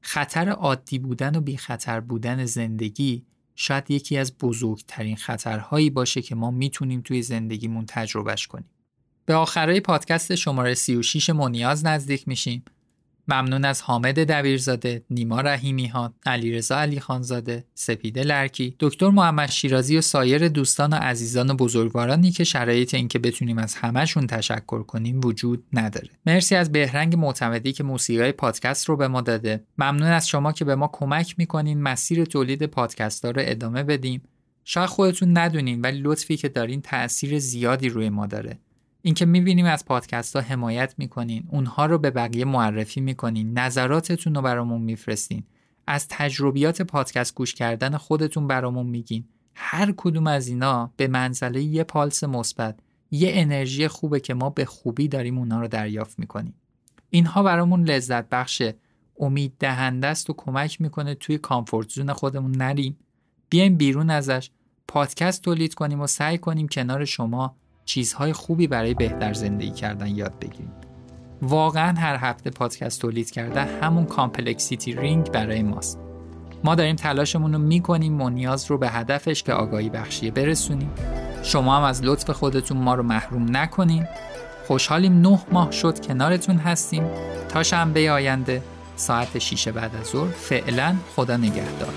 خطر 0.00 0.48
عادی 0.48 0.98
بودن 0.98 1.36
و 1.36 1.40
بی 1.40 1.56
خطر 1.56 2.00
بودن 2.00 2.44
زندگی 2.44 3.24
شاید 3.54 3.90
یکی 3.90 4.16
از 4.16 4.38
بزرگترین 4.38 5.16
خطرهایی 5.16 5.90
باشه 5.90 6.22
که 6.22 6.34
ما 6.34 6.50
می‌تونیم 6.50 7.00
توی 7.00 7.22
زندگیمون 7.22 7.84
تجربهش 7.88 8.46
کنیم. 8.46 8.70
به 9.26 9.34
آخرای 9.34 9.80
پادکست 9.80 10.34
شماره 10.34 10.74
36 10.74 11.30
منیاز 11.30 11.86
نزدیک 11.86 12.28
میشیم. 12.28 12.64
ممنون 13.28 13.64
از 13.64 13.82
حامد 13.82 14.18
دبیرزاده، 14.18 15.02
نیما 15.10 15.40
رحیمی 15.40 15.86
ها، 15.86 16.14
علیرضا 16.26 16.76
علی 16.76 17.00
خانزاده، 17.00 17.64
سپیده 17.74 18.22
لرکی، 18.22 18.76
دکتر 18.80 19.08
محمد 19.08 19.50
شیرازی 19.50 19.96
و 19.96 20.00
سایر 20.00 20.48
دوستان 20.48 20.92
و 20.92 20.96
عزیزان 20.96 21.50
و 21.50 21.54
بزرگوارانی 21.54 22.30
که 22.30 22.44
شرایط 22.44 22.94
اینکه 22.94 23.18
بتونیم 23.18 23.58
از 23.58 23.74
همهشون 23.74 24.26
تشکر 24.26 24.82
کنیم 24.82 25.20
وجود 25.24 25.64
نداره. 25.72 26.08
مرسی 26.26 26.54
از 26.54 26.72
بهرنگ 26.72 27.16
معتمدی 27.16 27.72
که 27.72 27.84
موسیقی 27.84 28.32
پادکست 28.32 28.88
رو 28.88 28.96
به 28.96 29.08
ما 29.08 29.20
داده. 29.20 29.64
ممنون 29.78 30.08
از 30.08 30.28
شما 30.28 30.52
که 30.52 30.64
به 30.64 30.74
ما 30.74 30.90
کمک 30.92 31.34
می‌کنین 31.38 31.82
مسیر 31.82 32.24
تولید 32.24 32.66
پادکست 32.66 33.24
ها 33.24 33.30
رو 33.30 33.42
ادامه 33.44 33.82
بدیم. 33.82 34.22
شاید 34.64 34.88
خودتون 34.88 35.38
ندونین 35.38 35.80
ولی 35.80 36.00
لطفی 36.02 36.36
که 36.36 36.48
دارین 36.48 36.82
تاثیر 36.82 37.38
زیادی 37.38 37.88
روی 37.88 38.08
ما 38.08 38.26
داره. 38.26 38.58
اینکه 39.02 39.26
می‌بینیم 39.26 39.66
از 39.66 39.84
پادکست 39.84 40.36
ها 40.36 40.42
حمایت 40.42 40.94
می‌کنین 40.98 41.44
اونها 41.48 41.86
رو 41.86 41.98
به 41.98 42.10
بقیه 42.10 42.44
معرفی 42.44 43.00
می‌کنین 43.00 43.58
نظراتتون 43.58 44.34
رو 44.34 44.42
برامون 44.42 44.82
میفرستین. 44.82 45.44
از 45.86 46.06
تجربیات 46.08 46.82
پادکست 46.82 47.34
گوش 47.34 47.54
کردن 47.54 47.96
خودتون 47.96 48.46
برامون 48.46 48.86
میگین. 48.86 49.24
هر 49.54 49.94
کدوم 49.96 50.26
از 50.26 50.48
اینا 50.48 50.92
به 50.96 51.08
منزله 51.08 51.62
یه 51.62 51.84
پالس 51.84 52.24
مثبت 52.24 52.80
یه 53.10 53.30
انرژی 53.34 53.88
خوبه 53.88 54.20
که 54.20 54.34
ما 54.34 54.50
به 54.50 54.64
خوبی 54.64 55.08
داریم 55.08 55.38
اونها 55.38 55.60
رو 55.60 55.68
دریافت 55.68 56.18
می‌کنیم. 56.18 56.54
اینها 57.10 57.42
برامون 57.42 57.84
لذت 57.84 58.28
بخشه. 58.28 58.74
امید 59.20 59.52
دهنده 59.58 60.06
است 60.06 60.30
و 60.30 60.34
کمک 60.36 60.80
می‌کنه 60.80 61.14
توی 61.14 61.38
comfort 61.38 61.90
zone 61.90 62.12
خودمون 62.12 62.50
نریم. 62.50 62.96
بیایم 63.48 63.76
بیرون 63.76 64.10
ازش. 64.10 64.50
پادکست 64.88 65.42
تولید 65.42 65.74
کنیم 65.74 66.00
و 66.00 66.06
سعی 66.06 66.38
کنیم 66.38 66.68
کنار 66.68 67.04
شما 67.04 67.56
چیزهای 67.84 68.32
خوبی 68.32 68.66
برای 68.66 68.94
بهتر 68.94 69.32
زندگی 69.32 69.70
کردن 69.70 70.06
یاد 70.06 70.38
بگیریم. 70.38 70.72
واقعا 71.42 71.98
هر 71.98 72.16
هفته 72.16 72.50
پادکست 72.50 73.00
تولید 73.00 73.30
کردن 73.30 73.60
همون 73.60 74.04
complexity 74.04 74.92
ring 74.92 75.30
برای 75.30 75.62
ماست. 75.62 75.98
ما 76.64 76.74
داریم 76.74 76.96
تلاشمون 76.96 77.52
رو 77.52 77.58
می‌کنیم 77.58 78.20
و 78.20 78.28
نیاز 78.28 78.70
رو 78.70 78.78
به 78.78 78.88
هدفش 78.88 79.42
که 79.42 79.52
آگاهی 79.52 79.90
بخشیه 79.90 80.30
برسونیم. 80.30 80.90
شما 81.42 81.76
هم 81.76 81.82
از 81.82 82.02
لطف 82.04 82.30
خودتون 82.30 82.78
ما 82.78 82.94
رو 82.94 83.02
محروم 83.02 83.56
نکنین. 83.56 84.06
خوشحالیم 84.66 85.20
نه 85.20 85.40
ماه 85.52 85.70
شد 85.72 86.06
کنارتون 86.06 86.56
هستیم. 86.56 87.04
تا 87.48 87.62
شنبه 87.62 88.10
آینده 88.10 88.62
ساعت 88.96 89.38
6 89.38 89.68
بعد 89.68 89.96
از 89.96 90.06
ظهر 90.06 90.30
فعلا 90.30 90.96
خدا 91.16 91.36
نگهدار. 91.36 91.92